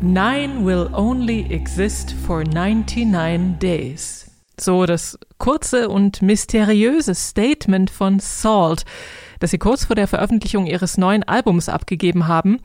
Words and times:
Nine 0.00 0.64
will 0.64 0.88
only 0.92 1.46
exist 1.50 2.14
for 2.26 2.44
99 2.44 3.58
days. 3.58 4.30
So 4.58 4.86
das 4.86 5.18
kurze 5.38 5.88
und 5.88 6.22
mysteriöse 6.22 7.14
Statement 7.14 7.90
von 7.90 8.18
Salt 8.18 8.84
das 9.38 9.50
sie 9.50 9.58
kurz 9.58 9.84
vor 9.84 9.96
der 9.96 10.08
Veröffentlichung 10.08 10.66
ihres 10.66 10.98
neuen 10.98 11.22
Albums 11.22 11.68
abgegeben 11.68 12.28
haben. 12.28 12.58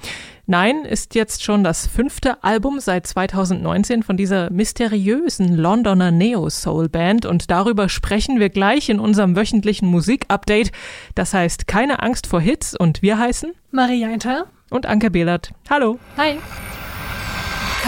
Nein 0.46 0.84
ist 0.86 1.16
jetzt 1.16 1.44
schon 1.44 1.64
das 1.64 1.88
fünfte 1.88 2.44
Album 2.44 2.80
seit 2.80 3.08
2019 3.08 4.04
von 4.04 4.18
dieser 4.18 4.52
mysteriösen 4.52 5.56
Londoner 5.56 6.12
Neo-Soul-Band 6.12 7.26
und 7.26 7.52
darüber 7.52 7.90
sprechen 7.90 8.40
wir 8.40 8.50
gleich 8.50 8.90
in 8.90 9.00
unserem 9.00 9.36
wöchentlichen 9.36 9.88
Musik-Update. 9.88 10.72
Das 11.16 11.34
heißt, 11.34 11.68
keine 11.68 12.02
Angst 12.02 12.28
vor 12.28 12.42
Hits 12.42 12.76
und 12.76 13.02
wir 13.02 13.18
heißen 13.18 13.54
Maria 13.72 14.10
Inter 14.10 14.48
und 14.70 14.86
Anke 14.86 15.12
Behlert. 15.12 15.54
Hallo. 15.70 16.00
Hi. 16.18 16.38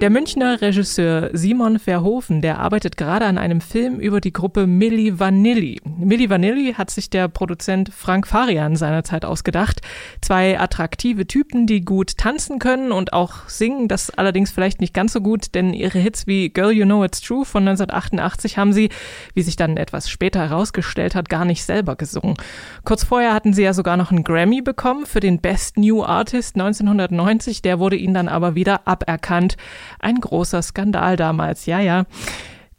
Der 0.00 0.10
Münchner 0.10 0.62
Regisseur 0.62 1.30
Simon 1.32 1.80
Verhoeven, 1.80 2.40
der 2.40 2.60
arbeitet 2.60 2.96
gerade 2.96 3.24
an 3.24 3.36
einem 3.36 3.60
Film 3.60 3.98
über 3.98 4.20
die 4.20 4.32
Gruppe 4.32 4.68
Milli 4.68 5.18
Vanilli. 5.18 5.80
Milli 5.84 6.30
Vanilli 6.30 6.74
hat 6.74 6.90
sich 6.90 7.10
der 7.10 7.26
Produzent 7.26 7.92
Frank 7.92 8.28
Farian 8.28 8.76
seinerzeit 8.76 9.24
ausgedacht. 9.24 9.80
Zwei 10.20 10.60
attraktive 10.60 11.26
Typen, 11.26 11.66
die 11.66 11.80
gut 11.80 12.16
tanzen 12.16 12.60
können 12.60 12.92
und 12.92 13.12
auch 13.12 13.48
singen, 13.48 13.88
das 13.88 14.10
allerdings 14.10 14.52
vielleicht 14.52 14.80
nicht 14.80 14.94
ganz 14.94 15.12
so 15.12 15.20
gut, 15.20 15.56
denn 15.56 15.74
ihre 15.74 15.98
Hits 15.98 16.28
wie 16.28 16.50
Girl 16.50 16.70
You 16.70 16.84
Know 16.84 17.04
It's 17.04 17.20
True 17.20 17.44
von 17.44 17.66
1988 17.66 18.56
haben 18.56 18.72
sie, 18.72 18.90
wie 19.34 19.42
sich 19.42 19.56
dann 19.56 19.76
etwas 19.76 20.08
später 20.08 20.48
herausgestellt 20.48 21.16
hat, 21.16 21.28
gar 21.28 21.44
nicht 21.44 21.64
selber 21.64 21.96
gesungen. 21.96 22.36
Kurz 22.84 23.02
vorher 23.02 23.34
hatten 23.34 23.52
sie 23.52 23.64
ja 23.64 23.72
sogar 23.72 23.96
noch 23.96 24.12
einen 24.12 24.22
Grammy 24.22 24.62
bekommen 24.62 25.06
für 25.06 25.18
den 25.18 25.40
Best 25.40 25.76
New 25.76 26.04
Artist 26.04 26.54
1990, 26.54 27.62
der 27.62 27.80
wurde 27.80 27.96
ihnen 27.96 28.14
dann 28.14 28.28
aber 28.28 28.54
wieder 28.54 28.86
aberkannt. 28.86 29.56
Ein 29.98 30.16
großer 30.16 30.62
Skandal 30.62 31.16
damals, 31.16 31.66
ja, 31.66 31.80
ja. 31.80 32.04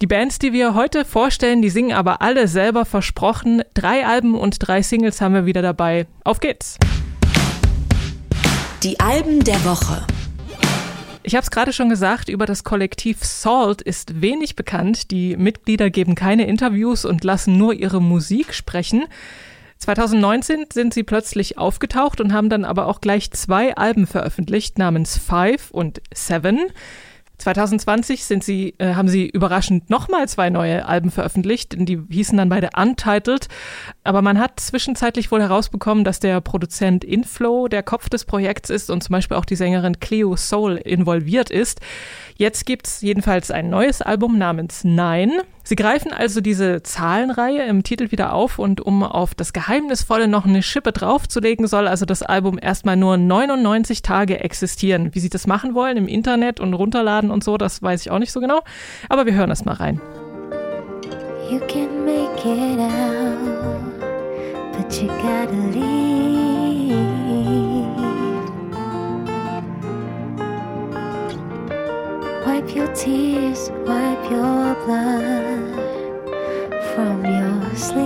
Die 0.02 0.07
Bands, 0.07 0.39
die 0.39 0.53
wir 0.53 0.75
heute 0.75 1.03
vorstellen, 1.03 1.61
die 1.61 1.69
singen 1.69 1.91
aber 1.91 2.21
alle 2.21 2.47
selber 2.47 2.85
versprochen. 2.85 3.61
Drei 3.73 4.05
Alben 4.05 4.35
und 4.35 4.66
drei 4.66 4.81
Singles 4.81 5.19
haben 5.19 5.33
wir 5.33 5.45
wieder 5.45 5.61
dabei. 5.61 6.07
Auf 6.23 6.39
geht's! 6.39 6.77
Die 8.83 8.97
Alben 9.01 9.43
der 9.43 9.61
Woche. 9.66 10.07
Ich 11.21 11.35
habe 11.35 11.43
es 11.43 11.51
gerade 11.51 11.73
schon 11.73 11.89
gesagt, 11.89 12.29
über 12.29 12.45
das 12.45 12.63
Kollektiv 12.63 13.25
Salt 13.25 13.81
ist 13.81 14.21
wenig 14.21 14.55
bekannt. 14.55 15.11
Die 15.11 15.35
Mitglieder 15.35 15.89
geben 15.89 16.16
keine 16.16 16.47
Interviews 16.47 17.03
und 17.03 17.25
lassen 17.25 17.57
nur 17.57 17.73
ihre 17.73 18.01
Musik 18.01 18.53
sprechen. 18.53 19.03
2019 19.80 20.66
sind 20.73 20.94
sie 20.94 21.03
plötzlich 21.03 21.58
aufgetaucht 21.58 22.19
und 22.19 22.33
haben 22.33 22.49
dann 22.49 22.66
aber 22.66 22.88
auch 22.88 22.99
gleich 22.99 23.31
zwei 23.31 23.75
Alben 23.75 24.08
veröffentlicht 24.08 24.77
namens 24.77 25.17
Five 25.17 25.72
und 25.72 26.02
Seven. 26.13 26.67
2020 27.38 28.25
sind 28.25 28.44
sie, 28.44 28.75
äh, 28.77 28.95
haben 28.95 29.07
sie 29.07 29.27
überraschend 29.27 29.89
nochmal 29.89 30.27
zwei 30.27 30.50
neue 30.50 30.85
Alben 30.85 31.09
veröffentlicht. 31.09 31.75
Die 31.77 32.02
hießen 32.09 32.38
dann 32.38 32.50
beide 32.50 32.72
Untitled. 32.75 33.47
Aber 34.09 34.23
man 34.23 34.39
hat 34.39 34.59
zwischenzeitlich 34.59 35.29
wohl 35.29 35.39
herausbekommen, 35.39 36.03
dass 36.03 36.19
der 36.19 36.41
Produzent 36.41 37.03
Inflow 37.03 37.67
der 37.67 37.83
Kopf 37.83 38.09
des 38.09 38.25
Projekts 38.25 38.71
ist 38.71 38.89
und 38.89 39.03
zum 39.03 39.13
Beispiel 39.13 39.38
auch 39.38 39.45
die 39.45 39.55
Sängerin 39.55 39.99
Cleo 39.99 40.35
Soul 40.35 40.77
involviert 40.77 41.51
ist. 41.51 41.79
Jetzt 42.35 42.66
gibt's 42.66 43.01
jedenfalls 43.01 43.51
ein 43.51 43.69
neues 43.69 44.01
Album 44.01 44.39
namens 44.39 44.83
Nine. 44.83 45.43
Sie 45.63 45.75
greifen 45.75 46.11
also 46.11 46.41
diese 46.41 46.81
Zahlenreihe 46.81 47.61
im 47.67 47.83
Titel 47.83 48.09
wieder 48.09 48.33
auf 48.33 48.57
und 48.57 48.81
um 48.81 49.03
auf 49.03 49.35
das 49.35 49.53
Geheimnisvolle 49.53 50.27
noch 50.27 50.47
eine 50.47 50.63
Schippe 50.63 50.91
draufzulegen, 50.91 51.67
soll 51.67 51.88
also 51.88 52.07
das 52.07 52.23
Album 52.23 52.57
erstmal 52.59 52.97
nur 52.97 53.16
99 53.16 54.01
Tage 54.01 54.39
existieren. 54.39 55.13
Wie 55.13 55.19
sie 55.19 55.29
das 55.29 55.45
machen 55.45 55.75
wollen 55.75 55.97
im 55.97 56.07
Internet 56.07 56.59
und 56.59 56.73
runterladen 56.73 57.29
und 57.29 57.44
so, 57.44 57.57
das 57.57 57.84
weiß 57.84 58.01
ich 58.01 58.09
auch 58.09 58.17
nicht 58.17 58.31
so 58.31 58.39
genau. 58.39 58.61
Aber 59.07 59.28
wir 59.28 59.34
hören 59.35 59.51
das 59.51 59.66
mal 59.66 59.75
rein. 59.75 60.01
You 61.51 61.59
can 61.61 62.05
make 62.05 62.45
it 62.45 62.79
out, 62.79 63.59
you 64.91 65.07
gotta 65.07 65.53
leave. 65.53 66.95
Wipe 72.45 72.75
your 72.75 72.88
tears, 72.95 73.69
wipe 73.85 74.31
your 74.31 74.75
blood 74.85 75.73
from 76.95 77.23
your 77.23 77.75
sleeves. 77.75 78.03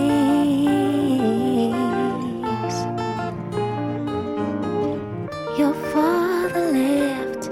Your 5.57 5.73
father 5.93 6.72
left 6.73 7.47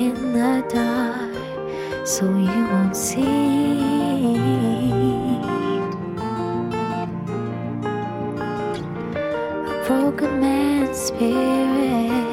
in 0.00 0.32
the 0.32 0.64
dark, 0.72 2.06
so 2.06 2.24
you 2.24 2.64
won't 2.72 2.96
see. 2.96 3.71
Broken 10.02 10.40
man's 10.40 10.98
spirit 10.98 12.31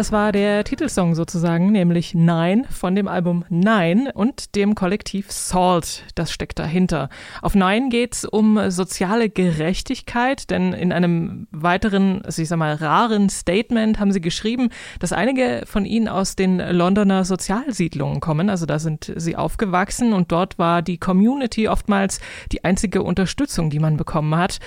das 0.00 0.12
war 0.12 0.32
der 0.32 0.64
Titelsong 0.64 1.14
sozusagen, 1.14 1.72
nämlich 1.72 2.14
Nine 2.14 2.64
von 2.70 2.94
dem 2.94 3.06
Album 3.06 3.44
Nine 3.50 4.10
und 4.14 4.54
dem 4.54 4.74
Kollektiv 4.74 5.30
Salt. 5.30 6.04
Das 6.14 6.32
steckt 6.32 6.58
dahinter. 6.58 7.10
Auf 7.42 7.54
Nine 7.54 7.90
geht's 7.90 8.24
um 8.24 8.70
soziale 8.70 9.28
Gerechtigkeit, 9.28 10.48
denn 10.48 10.72
in 10.72 10.90
einem 10.90 11.48
weiteren, 11.50 12.24
also 12.24 12.40
ich 12.40 12.48
sag 12.48 12.56
mal, 12.56 12.76
raren 12.76 13.28
Statement 13.28 14.00
haben 14.00 14.10
sie 14.10 14.22
geschrieben, 14.22 14.70
dass 15.00 15.12
einige 15.12 15.64
von 15.66 15.84
ihnen 15.84 16.08
aus 16.08 16.34
den 16.34 16.60
Londoner 16.60 17.26
Sozialsiedlungen 17.26 18.20
kommen. 18.20 18.48
Also 18.48 18.64
da 18.64 18.78
sind 18.78 19.12
sie 19.16 19.36
aufgewachsen 19.36 20.14
und 20.14 20.32
dort 20.32 20.58
war 20.58 20.80
die 20.80 20.96
Community 20.96 21.68
oftmals 21.68 22.20
die 22.52 22.64
einzige 22.64 23.02
Unterstützung, 23.02 23.68
die 23.68 23.80
man 23.80 23.98
bekommen 23.98 24.34
hat. 24.34 24.60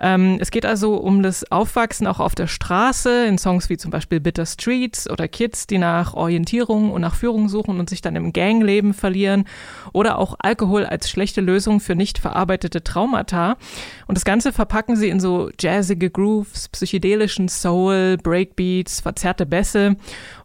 Ähm, 0.00 0.38
es 0.40 0.52
geht 0.52 0.64
also 0.64 0.94
um 0.94 1.24
das 1.24 1.50
Aufwachsen 1.50 2.06
auch 2.06 2.20
auf 2.20 2.36
der 2.36 2.46
Straße 2.46 3.26
in 3.26 3.38
Songs 3.38 3.68
wie 3.68 3.76
zum 3.76 3.90
Beispiel 3.90 4.20
Bitter 4.20 4.46
Streets 4.68 5.08
oder 5.08 5.28
Kids, 5.28 5.66
die 5.66 5.78
nach 5.78 6.12
Orientierung 6.12 6.90
und 6.90 7.00
nach 7.00 7.14
Führung 7.14 7.48
suchen 7.48 7.80
und 7.80 7.88
sich 7.88 8.02
dann 8.02 8.16
im 8.16 8.34
Gangleben 8.34 8.92
verlieren 8.92 9.46
oder 9.94 10.18
auch 10.18 10.36
Alkohol 10.40 10.84
als 10.84 11.08
schlechte 11.08 11.40
Lösung 11.40 11.80
für 11.80 11.94
nicht 11.94 12.18
verarbeitete 12.18 12.84
Traumata. 12.84 13.56
Und 14.06 14.18
das 14.18 14.26
Ganze 14.26 14.52
verpacken 14.52 14.96
sie 14.96 15.08
in 15.08 15.20
so 15.20 15.48
jazzige 15.58 16.10
Grooves, 16.10 16.68
psychedelischen 16.68 17.48
Soul, 17.48 18.18
Breakbeats, 18.22 19.00
verzerrte 19.00 19.46
Bässe 19.46 19.96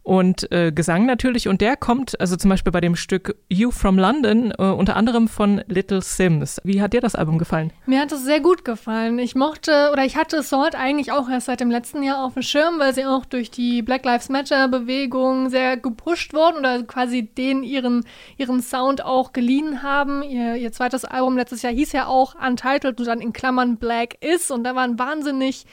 und 0.03 0.51
äh, 0.51 0.71
Gesang 0.71 1.05
natürlich. 1.05 1.47
Und 1.47 1.61
der 1.61 1.77
kommt, 1.77 2.19
also 2.19 2.35
zum 2.35 2.49
Beispiel 2.49 2.71
bei 2.71 2.81
dem 2.81 2.95
Stück 2.95 3.37
You 3.49 3.71
from 3.71 3.97
London, 3.97 4.53
äh, 4.57 4.63
unter 4.63 4.97
anderem 4.97 5.29
von 5.29 5.63
Little 5.67 6.01
Sims. 6.01 6.59
Wie 6.63 6.81
hat 6.81 6.93
dir 6.93 7.01
das 7.01 7.15
Album 7.15 7.37
gefallen? 7.37 7.71
Mir 7.85 8.01
hat 8.01 8.11
es 8.11 8.23
sehr 8.23 8.41
gut 8.41 8.65
gefallen. 8.65 9.17
Ich 9.17 9.33
mochte 9.33 9.89
oder 9.93 10.03
ich 10.03 10.17
hatte 10.17 10.43
Salt 10.43 10.75
eigentlich 10.75 11.11
auch 11.11 11.29
erst 11.29 11.47
seit 11.47 11.61
dem 11.61 11.71
letzten 11.71 12.03
Jahr 12.03 12.23
auf 12.23 12.33
dem 12.33 12.43
Schirm, 12.43 12.79
weil 12.79 12.93
sie 12.93 13.05
auch 13.05 13.25
durch 13.25 13.49
die 13.49 13.81
Black 13.81 14.03
Lives 14.03 14.27
Matter 14.27 14.67
Bewegung 14.67 15.49
sehr 15.49 15.77
gepusht 15.77 16.33
wurden 16.33 16.57
oder 16.57 16.83
quasi 16.83 17.23
den 17.23 17.63
ihren, 17.63 18.05
ihren 18.37 18.61
Sound 18.61 19.03
auch 19.03 19.31
geliehen 19.31 19.83
haben. 19.83 20.21
Ihr, 20.21 20.55
ihr 20.55 20.71
zweites 20.73 21.05
Album 21.05 21.37
letztes 21.37 21.61
Jahr 21.61 21.73
hieß 21.73 21.93
ja 21.93 22.07
auch 22.07 22.35
Untitled 22.35 22.99
und 22.99 23.07
dann 23.07 23.21
in 23.21 23.31
Klammern 23.31 23.77
Black 23.77 24.17
Is 24.21 24.51
und 24.51 24.65
da 24.65 24.75
waren 24.75 24.99
wahnsinnig 24.99 25.65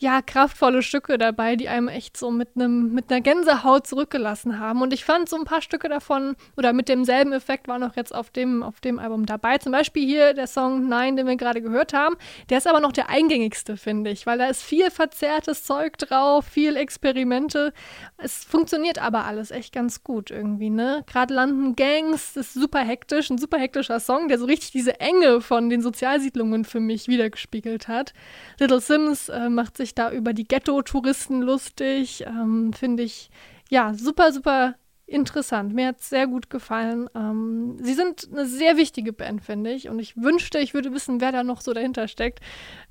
ja, 0.00 0.22
kraftvolle 0.22 0.82
Stücke 0.82 1.18
dabei, 1.18 1.56
die 1.56 1.68
einem 1.68 1.88
echt 1.88 2.16
so 2.16 2.30
mit 2.30 2.48
einem, 2.54 2.94
mit 2.94 3.10
einer 3.10 3.20
Gänsehaut 3.20 3.86
zurückgelassen 3.86 4.58
haben. 4.58 4.80
Und 4.80 4.94
ich 4.94 5.04
fand 5.04 5.28
so 5.28 5.36
ein 5.36 5.44
paar 5.44 5.60
Stücke 5.60 5.90
davon 5.90 6.36
oder 6.56 6.72
mit 6.72 6.88
demselben 6.88 7.34
Effekt 7.34 7.68
waren 7.68 7.82
auch 7.82 7.96
jetzt 7.96 8.14
auf 8.14 8.30
dem, 8.30 8.62
auf 8.62 8.80
dem 8.80 8.98
Album 8.98 9.26
dabei. 9.26 9.58
Zum 9.58 9.72
Beispiel 9.72 10.06
hier 10.06 10.32
der 10.32 10.46
Song 10.46 10.88
Nein, 10.88 11.16
den 11.16 11.26
wir 11.26 11.36
gerade 11.36 11.60
gehört 11.60 11.92
haben. 11.92 12.16
Der 12.48 12.56
ist 12.56 12.66
aber 12.66 12.80
noch 12.80 12.92
der 12.92 13.10
eingängigste, 13.10 13.76
finde 13.76 14.10
ich, 14.10 14.24
weil 14.24 14.38
da 14.38 14.46
ist 14.46 14.62
viel 14.62 14.90
verzerrtes 14.90 15.64
Zeug 15.64 15.98
drauf, 15.98 16.46
viel 16.46 16.76
Experimente. 16.76 17.74
Es 18.16 18.42
funktioniert 18.42 18.98
aber 18.98 19.26
alles 19.26 19.50
echt 19.50 19.74
ganz 19.74 20.02
gut 20.02 20.30
irgendwie, 20.30 20.70
ne? 20.70 21.04
Gerade 21.12 21.34
London 21.34 21.76
Gangs 21.76 22.36
ist 22.36 22.54
super 22.54 22.80
hektisch, 22.80 23.28
ein 23.28 23.36
super 23.36 23.58
hektischer 23.58 24.00
Song, 24.00 24.28
der 24.28 24.38
so 24.38 24.46
richtig 24.46 24.70
diese 24.70 24.98
Enge 24.98 25.42
von 25.42 25.68
den 25.68 25.82
Sozialsiedlungen 25.82 26.64
für 26.64 26.80
mich 26.80 27.06
wiedergespiegelt 27.06 27.86
hat. 27.86 28.14
Little 28.58 28.80
Sims 28.80 29.28
äh, 29.28 29.50
macht 29.50 29.76
sich 29.76 29.89
sich 29.90 29.94
da 29.94 30.10
über 30.10 30.32
die 30.32 30.46
Ghetto-Touristen 30.46 31.42
lustig. 31.42 32.24
Ähm, 32.26 32.72
Finde 32.72 33.02
ich 33.02 33.30
ja 33.68 33.92
super, 33.94 34.32
super 34.32 34.74
interessant. 35.10 35.74
Mir 35.74 35.88
hat 35.88 36.00
es 36.00 36.08
sehr 36.08 36.28
gut 36.28 36.50
gefallen. 36.50 37.10
Ähm, 37.16 37.76
sie 37.80 37.94
sind 37.94 38.28
eine 38.30 38.46
sehr 38.46 38.76
wichtige 38.76 39.12
Band, 39.12 39.42
finde 39.42 39.72
ich. 39.72 39.88
Und 39.88 39.98
ich 39.98 40.16
wünschte, 40.16 40.60
ich 40.60 40.72
würde 40.72 40.92
wissen, 40.92 41.20
wer 41.20 41.32
da 41.32 41.42
noch 41.42 41.60
so 41.60 41.72
dahinter 41.72 42.06
steckt. 42.06 42.38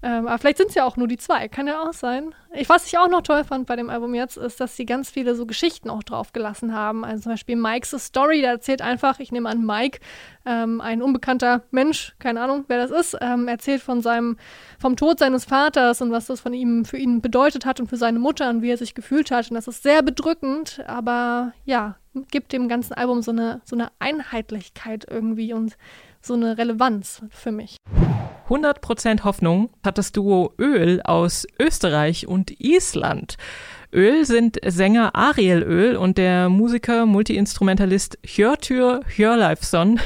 Ähm, 0.03 0.27
aber 0.27 0.37
vielleicht 0.37 0.57
sind 0.57 0.69
es 0.69 0.75
ja 0.75 0.83
auch 0.83 0.97
nur 0.97 1.07
die 1.07 1.17
zwei. 1.17 1.47
Kann 1.47 1.67
ja 1.67 1.81
auch 1.81 1.93
sein. 1.93 2.35
Ich, 2.53 2.67
was 2.67 2.87
ich 2.87 2.97
auch 2.97 3.07
noch 3.07 3.21
toll 3.21 3.45
fand 3.45 3.67
bei 3.67 3.77
dem 3.77 3.89
Album 3.89 4.13
jetzt, 4.13 4.35
ist, 4.35 4.59
dass 4.59 4.75
sie 4.75 4.85
ganz 4.85 5.09
viele 5.09 5.33
so 5.35 5.45
Geschichten 5.45 5.89
auch 5.89 6.03
draufgelassen 6.03 6.73
haben. 6.73 7.05
Also 7.05 7.23
zum 7.23 7.31
Beispiel 7.31 7.55
Mike's 7.55 7.95
Story, 7.97 8.41
da 8.41 8.49
erzählt 8.49 8.81
einfach, 8.81 9.19
ich 9.19 9.31
nehme 9.31 9.47
an, 9.47 9.65
Mike, 9.65 9.99
ähm, 10.45 10.81
ein 10.81 11.01
unbekannter 11.01 11.63
Mensch, 11.71 12.15
keine 12.19 12.41
Ahnung, 12.41 12.65
wer 12.67 12.85
das 12.85 12.91
ist, 12.91 13.17
ähm, 13.21 13.47
erzählt 13.47 13.81
von 13.81 14.01
seinem, 14.01 14.37
vom 14.79 14.95
Tod 14.95 15.19
seines 15.19 15.45
Vaters 15.45 16.01
und 16.01 16.11
was 16.11 16.27
das 16.27 16.41
von 16.41 16.53
ihm 16.53 16.85
für 16.85 16.97
ihn 16.97 17.21
bedeutet 17.21 17.65
hat 17.65 17.79
und 17.79 17.87
für 17.87 17.97
seine 17.97 18.19
Mutter 18.19 18.49
und 18.49 18.61
wie 18.61 18.71
er 18.71 18.77
sich 18.77 18.95
gefühlt 18.95 19.31
hat. 19.31 19.49
Und 19.49 19.55
das 19.55 19.67
ist 19.67 19.83
sehr 19.83 20.01
bedrückend, 20.01 20.81
aber 20.87 21.53
ja, 21.65 21.97
gibt 22.31 22.53
dem 22.53 22.67
ganzen 22.67 22.93
Album 22.93 23.21
so 23.21 23.31
eine, 23.31 23.61
so 23.63 23.75
eine 23.75 23.89
Einheitlichkeit 23.99 25.05
irgendwie 25.09 25.53
und 25.53 25.77
so 26.21 26.33
eine 26.33 26.57
Relevanz 26.57 27.23
für 27.29 27.51
mich. 27.51 27.77
100% 28.49 29.23
Hoffnung 29.23 29.69
hat 29.83 29.99
das 29.99 30.11
Duo 30.11 30.53
Öl 30.57 31.01
aus 31.03 31.45
Österreich 31.59 32.27
und 32.27 32.59
Island. 32.59 33.37
Öl 33.93 34.25
sind 34.25 34.57
Sänger 34.65 35.15
Ariel 35.15 35.61
Öl 35.61 35.95
und 35.95 36.17
der 36.17 36.49
Musiker, 36.49 37.05
Multiinstrumentalist 37.05 38.17
Hjörtür 38.23 39.01
Hjörleifsson. 39.15 39.99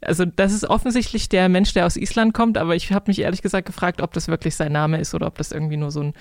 Also 0.00 0.24
das 0.24 0.52
ist 0.52 0.64
offensichtlich 0.64 1.28
der 1.28 1.48
Mensch, 1.48 1.72
der 1.72 1.86
aus 1.86 1.96
Island 1.96 2.34
kommt, 2.34 2.58
aber 2.58 2.74
ich 2.74 2.92
habe 2.92 3.04
mich 3.08 3.20
ehrlich 3.20 3.42
gesagt 3.42 3.66
gefragt, 3.66 4.00
ob 4.00 4.12
das 4.12 4.28
wirklich 4.28 4.54
sein 4.54 4.72
Name 4.72 4.98
ist 4.98 5.14
oder 5.14 5.26
ob 5.26 5.38
das 5.38 5.52
irgendwie 5.52 5.76
nur 5.76 5.90
so 5.90 6.00
ein 6.00 6.14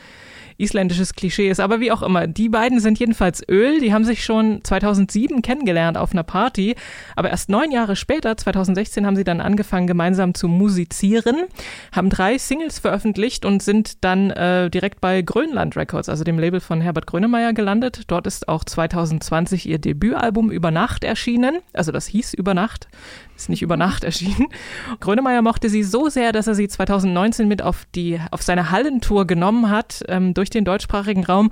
isländisches 0.60 1.14
Klischee 1.16 1.50
ist. 1.50 1.60
Aber 1.60 1.80
wie 1.80 1.92
auch 1.92 2.04
immer, 2.04 2.28
die 2.28 2.50
beiden 2.50 2.80
sind 2.80 3.00
jedenfalls 3.00 3.42
Öl. 3.48 3.80
Die 3.80 3.94
haben 3.94 4.04
sich 4.04 4.24
schon 4.24 4.64
2007 4.64 5.42
kennengelernt 5.42 5.98
auf 5.98 6.12
einer 6.12 6.24
Party. 6.24 6.76
Aber 7.16 7.30
erst 7.30 7.50
neun 7.50 7.72
Jahre 7.72 7.96
später, 7.96 8.36
2016, 8.36 9.06
haben 9.06 9.16
sie 9.16 9.24
dann 9.24 9.42
angefangen, 9.42 9.88
gemeinsam 9.88 10.34
zu 10.34 10.48
musizieren, 10.48 11.46
haben 11.94 12.10
drei 12.10 12.38
Singles 12.38 12.80
veröffentlicht 12.80 13.46
und 13.46 13.64
sind 13.64 14.04
dann 14.04 14.32
äh, 14.32 14.70
direkt 14.70 15.02
bei 15.02 15.22
Grönland 15.22 15.78
Records, 15.78 16.10
also 16.10 16.24
dem 16.24 16.38
Label 16.38 16.60
von 16.60 16.82
Herbert 16.82 17.08
Grönemeyer, 17.08 17.54
gelandet. 17.54 18.04
Dort 18.08 18.28
ist 18.28 18.50
auch 18.50 18.64
2020 18.64 19.68
ihr 19.68 19.80
Debütalbum 19.80 20.52
Über 20.52 20.72
Nacht 20.72 21.04
erschienen. 21.04 21.60
Also 21.74 21.92
das 21.92 22.08
hieß 22.08 22.34
Über 22.34 22.54
Nacht 22.54 22.90
ist 23.40 23.50
nicht 23.50 23.62
über 23.62 23.78
Nacht 23.78 24.04
erschienen. 24.04 24.48
Grönemeyer 25.00 25.42
mochte 25.42 25.70
sie 25.70 25.84
so 25.84 26.10
sehr, 26.10 26.32
dass 26.32 26.48
er 26.48 26.56
sie 26.56 26.68
2019 26.68 27.48
mit 27.48 27.62
auf 27.62 27.86
die 27.96 28.20
auf 28.32 28.42
seine 28.42 28.72
Hallentour 28.72 29.26
genommen 29.26 29.70
hat 29.70 30.04
ähm, 30.08 30.34
durch 30.34 30.50
den 30.50 30.66
deutschsprachigen 30.66 31.24
Raum. 31.24 31.52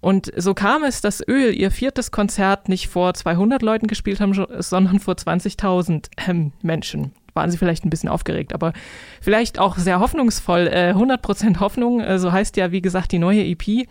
Und 0.00 0.32
so 0.36 0.52
kam 0.52 0.82
es, 0.82 1.00
dass 1.00 1.26
Öl 1.26 1.54
ihr 1.54 1.70
viertes 1.70 2.10
Konzert 2.10 2.68
nicht 2.68 2.88
vor 2.88 3.14
200 3.14 3.62
Leuten 3.62 3.86
gespielt 3.86 4.20
haben, 4.20 4.34
sondern 4.58 4.98
vor 4.98 5.14
20.000 5.14 6.08
ähm, 6.28 6.52
Menschen 6.60 7.12
waren 7.34 7.50
sie 7.50 7.58
vielleicht 7.58 7.84
ein 7.84 7.90
bisschen 7.90 8.08
aufgeregt, 8.08 8.52
aber 8.52 8.72
vielleicht 9.20 9.58
auch 9.58 9.76
sehr 9.76 10.00
hoffnungsvoll. 10.00 10.68
Äh, 10.68 10.94
100% 10.94 11.60
Hoffnung, 11.60 12.00
äh, 12.00 12.18
so 12.18 12.32
heißt 12.32 12.56
ja, 12.56 12.72
wie 12.72 12.82
gesagt, 12.82 13.12
die 13.12 13.18
neue 13.18 13.44
EP. 13.44 13.86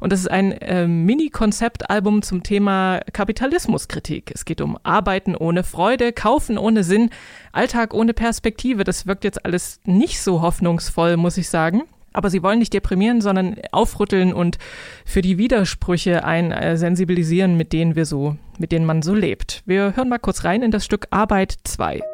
Und 0.00 0.12
das 0.12 0.20
ist 0.20 0.30
ein 0.30 0.52
äh, 0.52 0.86
Mini-Konzeptalbum 0.86 2.22
zum 2.22 2.42
Thema 2.42 3.00
Kapitalismuskritik. 3.12 4.32
Es 4.34 4.44
geht 4.44 4.60
um 4.60 4.78
Arbeiten 4.82 5.36
ohne 5.36 5.64
Freude, 5.64 6.12
Kaufen 6.12 6.58
ohne 6.58 6.84
Sinn, 6.84 7.10
Alltag 7.52 7.94
ohne 7.94 8.14
Perspektive. 8.14 8.84
Das 8.84 9.06
wirkt 9.06 9.24
jetzt 9.24 9.44
alles 9.44 9.80
nicht 9.84 10.20
so 10.20 10.42
hoffnungsvoll, 10.42 11.16
muss 11.16 11.36
ich 11.38 11.48
sagen. 11.48 11.82
Aber 12.12 12.28
sie 12.28 12.42
wollen 12.42 12.58
nicht 12.58 12.74
deprimieren, 12.74 13.20
sondern 13.20 13.56
aufrütteln 13.72 14.34
und 14.34 14.58
für 15.06 15.22
die 15.22 15.38
Widersprüche 15.38 16.24
ein 16.24 16.52
äh, 16.52 16.76
sensibilisieren, 16.76 17.56
mit 17.56 17.72
denen 17.72 17.96
wir 17.96 18.04
so, 18.04 18.36
mit 18.58 18.70
denen 18.70 18.84
man 18.84 19.02
so 19.02 19.14
lebt. 19.14 19.62
Wir 19.64 19.96
hören 19.96 20.10
mal 20.10 20.18
kurz 20.18 20.44
rein 20.44 20.62
in 20.62 20.70
das 20.70 20.84
Stück 20.84 21.06
Arbeit 21.10 21.54
2. 21.64 22.11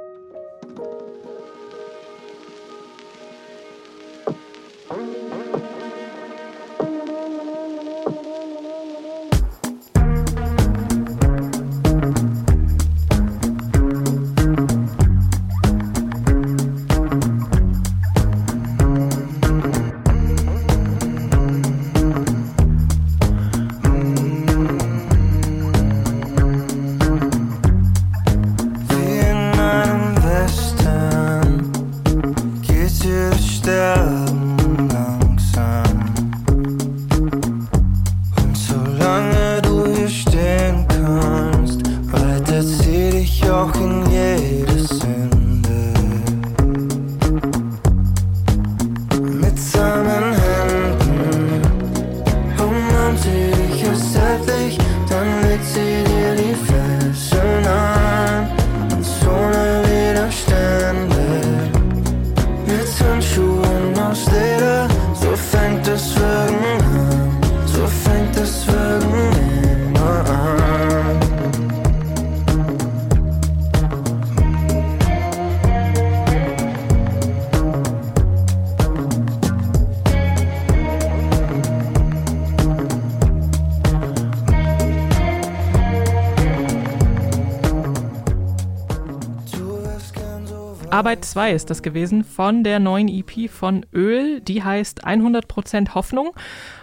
Arbeit 90.98 91.24
2 91.24 91.52
ist 91.52 91.70
das 91.70 91.84
gewesen 91.84 92.24
von 92.24 92.64
der 92.64 92.80
neuen 92.80 93.06
EP 93.06 93.48
von 93.48 93.86
Öl. 93.94 94.40
Die 94.40 94.64
heißt 94.64 95.06
100% 95.06 95.94
Hoffnung. 95.94 96.32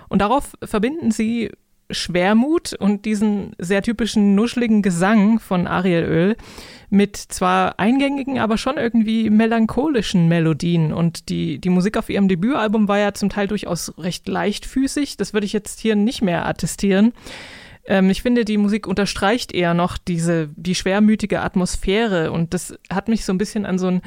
Und 0.07 0.19
darauf 0.19 0.53
verbinden 0.63 1.11
sie 1.11 1.51
Schwermut 1.91 2.71
und 2.71 3.03
diesen 3.03 3.57
sehr 3.59 3.81
typischen 3.81 4.33
nuschligen 4.33 4.81
Gesang 4.81 5.39
von 5.41 5.67
Ariel 5.67 6.05
Öl 6.05 6.37
mit 6.89 7.17
zwar 7.17 7.77
eingängigen, 7.77 8.39
aber 8.39 8.57
schon 8.57 8.77
irgendwie 8.77 9.29
melancholischen 9.29 10.29
Melodien. 10.29 10.93
Und 10.93 11.27
die, 11.27 11.59
die 11.59 11.69
Musik 11.69 11.97
auf 11.97 12.09
ihrem 12.09 12.29
Debütalbum 12.29 12.87
war 12.87 12.99
ja 12.99 13.13
zum 13.13 13.27
Teil 13.27 13.49
durchaus 13.49 13.97
recht 13.97 14.29
leichtfüßig. 14.29 15.17
Das 15.17 15.33
würde 15.33 15.45
ich 15.45 15.51
jetzt 15.51 15.81
hier 15.81 15.97
nicht 15.97 16.21
mehr 16.21 16.45
attestieren. 16.45 17.11
Ähm, 17.87 18.09
ich 18.09 18.21
finde, 18.21 18.45
die 18.45 18.57
Musik 18.57 18.87
unterstreicht 18.87 19.53
eher 19.53 19.73
noch 19.73 19.97
diese, 19.97 20.49
die 20.55 20.75
schwermütige 20.75 21.41
Atmosphäre 21.41 22.31
und 22.31 22.53
das 22.53 22.77
hat 22.91 23.07
mich 23.07 23.25
so 23.25 23.33
ein 23.33 23.37
bisschen 23.37 23.65
an 23.65 23.77
so 23.77 23.87
ein, 23.87 24.01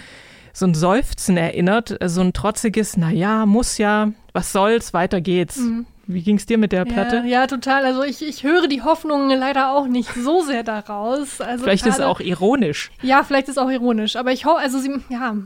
so 0.52 0.66
ein 0.66 0.74
Seufzen 0.74 1.36
erinnert, 1.36 1.96
so 2.04 2.20
ein 2.20 2.32
trotziges, 2.32 2.96
na 2.96 3.10
ja, 3.10 3.46
muss 3.46 3.78
ja, 3.78 4.12
was 4.32 4.52
soll's, 4.52 4.92
weiter 4.92 5.20
geht's. 5.20 5.58
Mhm. 5.58 5.86
Wie 6.10 6.22
ging 6.22 6.38
es 6.38 6.46
dir 6.46 6.56
mit 6.56 6.72
der 6.72 6.86
Platte? 6.86 7.16
Ja, 7.16 7.24
ja, 7.42 7.46
total. 7.46 7.84
Also 7.84 8.02
ich, 8.02 8.22
ich 8.22 8.42
höre 8.42 8.66
die 8.66 8.80
Hoffnung 8.80 9.28
leider 9.28 9.72
auch 9.72 9.86
nicht 9.86 10.14
so 10.14 10.40
sehr 10.40 10.62
daraus. 10.62 11.42
Also 11.42 11.64
vielleicht 11.64 11.84
grade, 11.84 11.96
ist 11.96 11.98
es 11.98 12.04
auch 12.04 12.20
ironisch. 12.20 12.90
Ja, 13.02 13.22
vielleicht 13.24 13.48
ist 13.48 13.58
es 13.58 13.62
auch 13.62 13.68
ironisch. 13.68 14.16
Aber 14.16 14.32
ich 14.32 14.46
hoffe, 14.46 14.58
also 14.58 14.78
sie, 14.78 14.90
ja, 15.10 15.36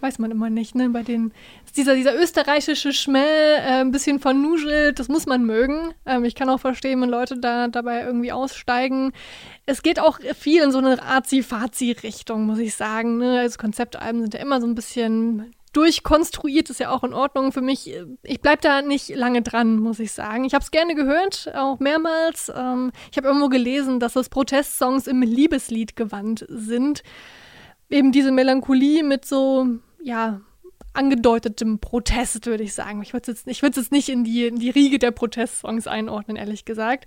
weiß 0.00 0.18
man 0.18 0.30
immer 0.30 0.48
nicht, 0.48 0.74
ne? 0.74 0.88
Bei 0.88 1.02
den, 1.02 1.32
dieser, 1.76 1.94
dieser 1.94 2.18
österreichische 2.18 2.94
Schmell, 2.94 3.58
äh, 3.58 3.80
ein 3.82 3.90
bisschen 3.90 4.18
vernuschelt, 4.18 4.98
das 4.98 5.08
muss 5.08 5.26
man 5.26 5.44
mögen. 5.44 5.92
Ähm, 6.06 6.24
ich 6.24 6.34
kann 6.34 6.48
auch 6.48 6.60
verstehen, 6.60 7.02
wenn 7.02 7.10
Leute 7.10 7.36
da 7.36 7.68
dabei 7.68 8.02
irgendwie 8.02 8.32
aussteigen. 8.32 9.12
Es 9.66 9.82
geht 9.82 10.00
auch 10.00 10.18
viel 10.34 10.62
in 10.62 10.72
so 10.72 10.78
eine 10.78 11.02
Azi-Fazi-Richtung, 11.02 12.46
muss 12.46 12.58
ich 12.58 12.74
sagen. 12.74 13.18
Ne? 13.18 13.40
Also 13.40 13.58
Konzeptalben 13.58 14.22
sind 14.22 14.32
ja 14.32 14.40
immer 14.40 14.62
so 14.62 14.66
ein 14.66 14.74
bisschen 14.74 15.52
durchkonstruiert, 15.76 16.70
ist 16.70 16.80
ja 16.80 16.90
auch 16.90 17.04
in 17.04 17.12
Ordnung 17.12 17.52
für 17.52 17.60
mich. 17.60 17.92
Ich 18.22 18.40
bleibe 18.40 18.62
da 18.62 18.80
nicht 18.80 19.14
lange 19.14 19.42
dran, 19.42 19.76
muss 19.78 19.98
ich 19.98 20.12
sagen. 20.12 20.44
Ich 20.44 20.54
habe 20.54 20.62
es 20.62 20.70
gerne 20.70 20.94
gehört, 20.94 21.52
auch 21.54 21.78
mehrmals. 21.80 22.50
Ähm, 22.54 22.92
ich 23.10 23.18
habe 23.18 23.28
irgendwo 23.28 23.48
gelesen, 23.48 24.00
dass 24.00 24.16
es 24.16 24.30
Protestsongs 24.30 25.06
im 25.06 25.20
Liebeslied 25.20 25.94
gewandt 25.94 26.46
sind. 26.48 27.02
Eben 27.90 28.10
diese 28.10 28.32
Melancholie 28.32 29.04
mit 29.04 29.26
so, 29.26 29.66
ja, 30.02 30.40
angedeutetem 30.94 31.78
Protest, 31.78 32.46
würde 32.46 32.64
ich 32.64 32.72
sagen. 32.72 33.02
Ich 33.02 33.12
würde 33.12 33.30
es 33.30 33.44
jetzt, 33.44 33.62
jetzt 33.62 33.92
nicht 33.92 34.08
in 34.08 34.24
die, 34.24 34.46
in 34.46 34.58
die 34.58 34.70
Riege 34.70 34.98
der 34.98 35.10
Protestsongs 35.10 35.86
einordnen, 35.86 36.38
ehrlich 36.38 36.64
gesagt. 36.64 37.04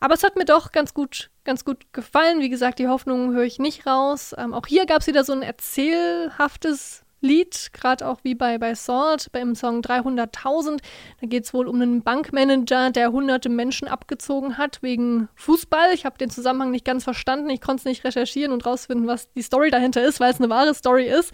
Aber 0.00 0.14
es 0.14 0.22
hat 0.22 0.36
mir 0.36 0.44
doch 0.44 0.70
ganz 0.70 0.94
gut, 0.94 1.30
ganz 1.42 1.64
gut 1.64 1.92
gefallen. 1.92 2.38
Wie 2.38 2.50
gesagt, 2.50 2.78
die 2.78 2.86
Hoffnung 2.86 3.32
höre 3.32 3.42
ich 3.42 3.58
nicht 3.58 3.84
raus. 3.84 4.32
Ähm, 4.38 4.54
auch 4.54 4.66
hier 4.68 4.86
gab 4.86 5.00
es 5.00 5.08
wieder 5.08 5.24
so 5.24 5.32
ein 5.32 5.42
erzählhaftes 5.42 7.04
Lied, 7.22 7.70
gerade 7.72 8.06
auch 8.06 8.18
wie 8.22 8.34
bei, 8.34 8.58
bei 8.58 8.74
Salt, 8.74 9.30
beim 9.32 9.54
Song 9.54 9.80
300.000. 9.80 10.80
Da 11.20 11.26
geht 11.26 11.44
es 11.44 11.54
wohl 11.54 11.68
um 11.68 11.80
einen 11.80 12.02
Bankmanager, 12.02 12.90
der 12.90 13.12
hunderte 13.12 13.48
Menschen 13.48 13.88
abgezogen 13.88 14.58
hat 14.58 14.82
wegen 14.82 15.28
Fußball. 15.36 15.94
Ich 15.94 16.04
habe 16.04 16.18
den 16.18 16.30
Zusammenhang 16.30 16.70
nicht 16.70 16.84
ganz 16.84 17.04
verstanden. 17.04 17.48
Ich 17.50 17.60
konnte 17.60 17.80
es 17.80 17.84
nicht 17.84 18.04
recherchieren 18.04 18.52
und 18.52 18.66
rausfinden, 18.66 19.06
was 19.06 19.32
die 19.32 19.42
Story 19.42 19.70
dahinter 19.70 20.04
ist, 20.04 20.20
weil 20.20 20.32
es 20.32 20.40
eine 20.40 20.50
wahre 20.50 20.74
Story 20.74 21.06
ist. 21.06 21.32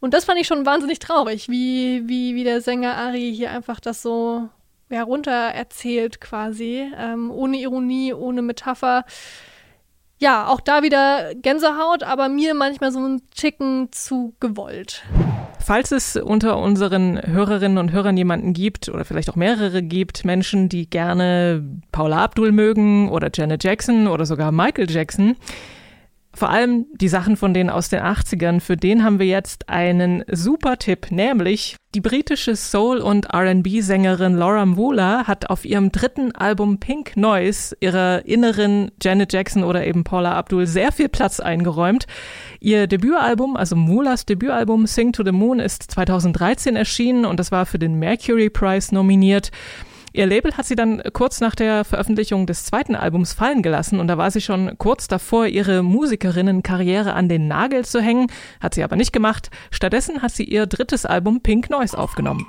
Und 0.00 0.14
das 0.14 0.24
fand 0.24 0.40
ich 0.40 0.46
schon 0.46 0.64
wahnsinnig 0.64 1.00
traurig, 1.00 1.48
wie, 1.48 2.08
wie, 2.08 2.34
wie 2.34 2.44
der 2.44 2.60
Sänger 2.60 2.96
Ari 2.96 3.34
hier 3.34 3.50
einfach 3.50 3.80
das 3.80 4.02
so 4.02 4.48
herunter 4.88 5.32
erzählt 5.32 6.20
quasi, 6.20 6.90
ähm, 6.96 7.30
ohne 7.30 7.56
Ironie, 7.56 8.14
ohne 8.14 8.42
Metapher 8.42 9.04
ja, 10.18 10.46
auch 10.46 10.60
da 10.60 10.82
wieder 10.82 11.34
Gänsehaut, 11.34 12.02
aber 12.02 12.28
mir 12.28 12.54
manchmal 12.54 12.92
so 12.92 13.00
ein 13.00 13.22
Chicken 13.34 13.88
zu 13.92 14.34
gewollt. 14.40 15.02
Falls 15.66 15.92
es 15.92 16.16
unter 16.16 16.58
unseren 16.58 17.18
Hörerinnen 17.26 17.78
und 17.78 17.90
Hörern 17.90 18.18
jemanden 18.18 18.52
gibt 18.52 18.90
oder 18.90 19.06
vielleicht 19.06 19.30
auch 19.30 19.36
mehrere 19.36 19.82
gibt, 19.82 20.26
Menschen, 20.26 20.68
die 20.68 20.90
gerne 20.90 21.64
Paula 21.90 22.22
Abdul 22.22 22.52
mögen 22.52 23.08
oder 23.08 23.30
Janet 23.32 23.64
Jackson 23.64 24.06
oder 24.06 24.26
sogar 24.26 24.52
Michael 24.52 24.90
Jackson, 24.90 25.36
vor 26.34 26.50
allem 26.50 26.86
die 26.94 27.08
Sachen 27.08 27.36
von 27.36 27.54
denen 27.54 27.70
aus 27.70 27.88
den 27.88 28.00
80ern, 28.00 28.60
für 28.60 28.76
den 28.76 29.04
haben 29.04 29.18
wir 29.18 29.26
jetzt 29.26 29.68
einen 29.68 30.24
super 30.30 30.78
Tipp, 30.78 31.10
nämlich 31.10 31.76
die 31.94 32.00
britische 32.00 32.56
Soul- 32.56 32.98
und 32.98 33.32
RB-Sängerin 33.32 34.34
Laura 34.34 34.66
Mwula 34.66 35.28
hat 35.28 35.48
auf 35.48 35.64
ihrem 35.64 35.92
dritten 35.92 36.34
Album 36.34 36.80
Pink 36.80 37.16
Noise 37.16 37.76
ihrer 37.78 38.26
inneren 38.26 38.90
Janet 39.00 39.32
Jackson 39.32 39.62
oder 39.62 39.86
eben 39.86 40.02
Paula 40.02 40.34
Abdul 40.34 40.66
sehr 40.66 40.90
viel 40.90 41.08
Platz 41.08 41.38
eingeräumt. 41.38 42.06
Ihr 42.58 42.88
Debütalbum, 42.88 43.56
also 43.56 43.76
Mwulas 43.76 44.26
Debütalbum 44.26 44.88
Sing 44.88 45.12
to 45.12 45.22
the 45.24 45.30
Moon, 45.30 45.60
ist 45.60 45.84
2013 45.84 46.74
erschienen 46.74 47.24
und 47.24 47.38
das 47.38 47.52
war 47.52 47.64
für 47.64 47.78
den 47.78 47.98
Mercury 48.00 48.50
Prize 48.50 48.92
nominiert. 48.92 49.52
Ihr 50.16 50.26
Label 50.26 50.56
hat 50.56 50.64
sie 50.64 50.76
dann 50.76 51.02
kurz 51.12 51.40
nach 51.40 51.56
der 51.56 51.84
Veröffentlichung 51.84 52.46
des 52.46 52.64
zweiten 52.64 52.94
Albums 52.94 53.32
fallen 53.32 53.62
gelassen 53.62 53.98
und 53.98 54.06
da 54.06 54.16
war 54.16 54.30
sie 54.30 54.40
schon 54.40 54.78
kurz 54.78 55.08
davor, 55.08 55.46
ihre 55.46 55.82
Musikerinnenkarriere 55.82 57.14
an 57.14 57.28
den 57.28 57.48
Nagel 57.48 57.84
zu 57.84 58.00
hängen, 58.00 58.28
hat 58.60 58.74
sie 58.74 58.84
aber 58.84 58.94
nicht 58.94 59.12
gemacht. 59.12 59.50
Stattdessen 59.72 60.22
hat 60.22 60.30
sie 60.30 60.44
ihr 60.44 60.66
drittes 60.66 61.04
Album 61.04 61.40
Pink 61.40 61.68
Noise 61.68 61.98
aufgenommen. 61.98 62.46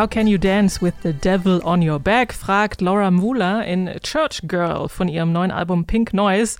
How 0.00 0.08
Can 0.08 0.26
You 0.26 0.38
Dance 0.38 0.80
with 0.80 0.94
the 1.02 1.12
Devil 1.12 1.60
on 1.62 1.86
Your 1.86 1.98
Back? 1.98 2.32
fragt 2.32 2.80
Laura 2.80 3.10
Mula 3.10 3.64
in 3.64 3.86
Church 4.02 4.40
Girl 4.48 4.88
von 4.88 5.08
ihrem 5.08 5.30
neuen 5.30 5.50
Album 5.50 5.84
Pink 5.84 6.14
Noise. 6.14 6.56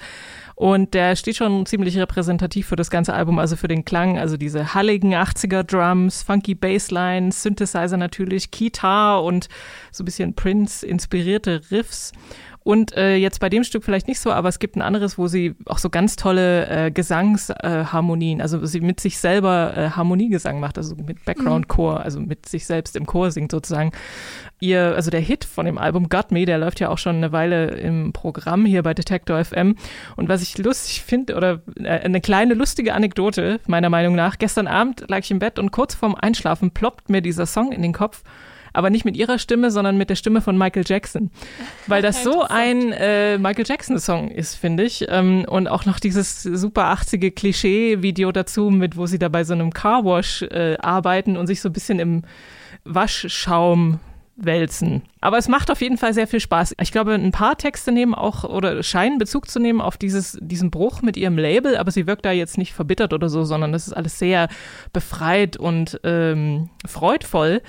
Und 0.56 0.92
der 0.92 1.16
steht 1.16 1.37
schon 1.37 1.64
ziemlich 1.64 1.97
repräsentativ 1.97 2.66
für 2.66 2.76
das 2.76 2.90
ganze 2.90 3.14
Album, 3.14 3.38
also 3.38 3.56
für 3.56 3.66
den 3.66 3.87
Klang, 3.87 4.18
also 4.18 4.37
diese 4.37 4.75
halligen 4.75 5.14
80er 5.14 5.62
Drums, 5.62 6.23
funky 6.23 6.54
Bassline, 6.54 7.32
Synthesizer 7.32 7.97
natürlich, 7.97 8.50
Kitar 8.50 9.25
und 9.25 9.49
so 9.90 10.02
ein 10.02 10.04
bisschen 10.04 10.35
Prince 10.35 10.85
inspirierte 10.85 11.62
Riffs. 11.70 12.12
Und 12.62 12.95
äh, 12.95 13.17
jetzt 13.17 13.40
bei 13.40 13.49
dem 13.49 13.64
Stück 13.64 13.85
vielleicht 13.85 14.07
nicht 14.07 14.21
so, 14.21 14.33
aber 14.33 14.49
es 14.50 14.59
gibt 14.59 14.76
ein 14.76 14.83
anderes, 14.83 15.17
wo 15.17 15.29
sie 15.29 15.55
auch 15.64 15.79
so 15.79 15.88
ganz 15.88 16.17
tolle 16.17 16.67
äh, 16.69 16.90
Gesangsharmonien, 16.90 18.40
äh, 18.40 18.43
also 18.43 18.64
sie 18.67 18.81
mit 18.83 19.00
sich 19.00 19.19
selber 19.19 19.73
äh, 19.76 19.90
Harmoniegesang 19.90 20.61
macht, 20.61 20.76
also 20.76 20.95
mit 20.95 21.25
Background-Chor, 21.25 21.95
mhm. 21.95 22.02
also 22.02 22.21
mit 22.21 22.47
sich 22.47 22.67
selbst 22.67 22.97
im 22.97 23.07
Chor 23.07 23.31
singt 23.31 23.50
sozusagen. 23.50 23.93
Ihr, 24.61 24.95
also 24.95 25.11
der 25.11 25.21
Hit 25.21 25.47
von 25.47 25.64
dem 25.64 25.79
Album 25.79 26.11
Got 26.11 26.33
Me, 26.33 26.45
der 26.45 26.59
läuft 26.59 26.81
ja 26.81 26.90
auch 26.90 26.99
schon 26.99 27.17
eine 27.17 27.33
Weile 27.33 27.69
im 27.69 28.12
Programm 28.12 28.67
hier 28.67 28.83
bei 28.83 28.93
Detektor 28.93 29.43
FM. 29.43 29.76
Und 30.17 30.29
was 30.29 30.43
ich 30.43 30.59
lustig 30.59 31.02
finde, 31.02 31.37
oder 31.37 31.62
äh, 31.83 31.88
eine 31.88 32.21
kleine 32.21 32.52
lustige 32.52 32.93
Anekdote, 32.93 33.61
meiner 33.69 33.88
Meinung 33.88 34.14
nach, 34.14 34.37
gestern 34.37 34.67
Abend 34.67 35.05
lag 35.09 35.21
ich 35.21 35.31
im 35.31 35.38
Bett 35.38 35.59
und 35.59 35.71
kurz 35.71 35.95
vorm 35.95 36.14
Einschlafen 36.14 36.73
ploppt 36.73 37.09
mir 37.09 37.23
dieser 37.23 37.47
Song 37.47 37.73
in 37.73 37.81
den 37.81 37.95
Kopf 37.95 38.23
aber 38.73 38.91
nicht 38.91 39.05
mit 39.05 39.17
ihrer 39.17 39.39
Stimme, 39.39 39.71
sondern 39.71 39.97
mit 39.97 40.11
der 40.11 40.17
Stimme 40.17 40.41
von 40.41 40.57
Michael 40.57 40.85
Jackson. 40.87 41.31
Weil 41.87 42.03
das 42.03 42.23
so 42.25 42.43
ein 42.43 42.93
äh, 42.93 43.39
Michael 43.39 43.65
Jackson-Song 43.67 44.31
ist, 44.31 44.55
finde 44.57 44.85
ich. 44.85 45.07
Ähm, 45.09 45.45
und 45.49 45.69
auch 45.69 45.87
noch 45.87 46.00
dieses 46.00 46.43
super 46.43 46.93
80er 46.93 47.31
Klischee-Video 47.31 48.33
dazu, 48.33 48.71
mit 48.71 48.97
wo 48.97 49.07
sie 49.07 49.19
da 49.19 49.29
bei 49.29 49.45
so 49.45 49.55
einem 49.55 49.73
Carwash 49.73 50.43
äh, 50.43 50.77
arbeiten 50.79 51.37
und 51.37 51.47
sich 51.47 51.61
so 51.61 51.69
ein 51.69 51.73
bisschen 51.73 51.99
im 51.99 52.23
Waschschaum 52.85 54.00
wälzen. 54.45 55.03
Aber 55.21 55.39
es 55.39 55.49
macht 55.49 55.71
auf 55.71 55.81
jeden 55.81 55.99
Fall 55.99 56.15
sehr 56.15 56.27
viel 56.27 56.41
Spaß. 56.41 56.75
Ich 56.81 56.93
glaube, 56.93 57.15
ein 57.15 57.31
paar 57.33 57.57
Texte 57.57 57.93
nehmen 57.93 58.15
auch 58.15 58.45
oder 58.45 58.83
scheinen 58.83 59.19
Bezug 59.19 59.50
zu 59.50 59.61
nehmen 59.61 59.81
auf 59.81 59.99
dieses, 59.99 60.39
diesen 60.41 60.71
Bruch 60.71 61.03
mit 61.03 61.17
ihrem 61.17 61.37
Label, 61.37 61.77
aber 61.77 61.91
sie 61.91 62.07
wirkt 62.07 62.25
da 62.25 62.33
jetzt 62.33 62.59
nicht 62.59 62.73
verbittert 62.73 63.12
oder 63.12 63.29
so, 63.29 63.45
sondern 63.45 63.73
das 63.73 63.87
ist 63.87 63.93
alles 63.93 64.19
sehr 64.19 64.49
befreit 64.93 65.57
und 65.57 66.00
ähm, 66.05 66.71
freudvoll. 66.87 67.62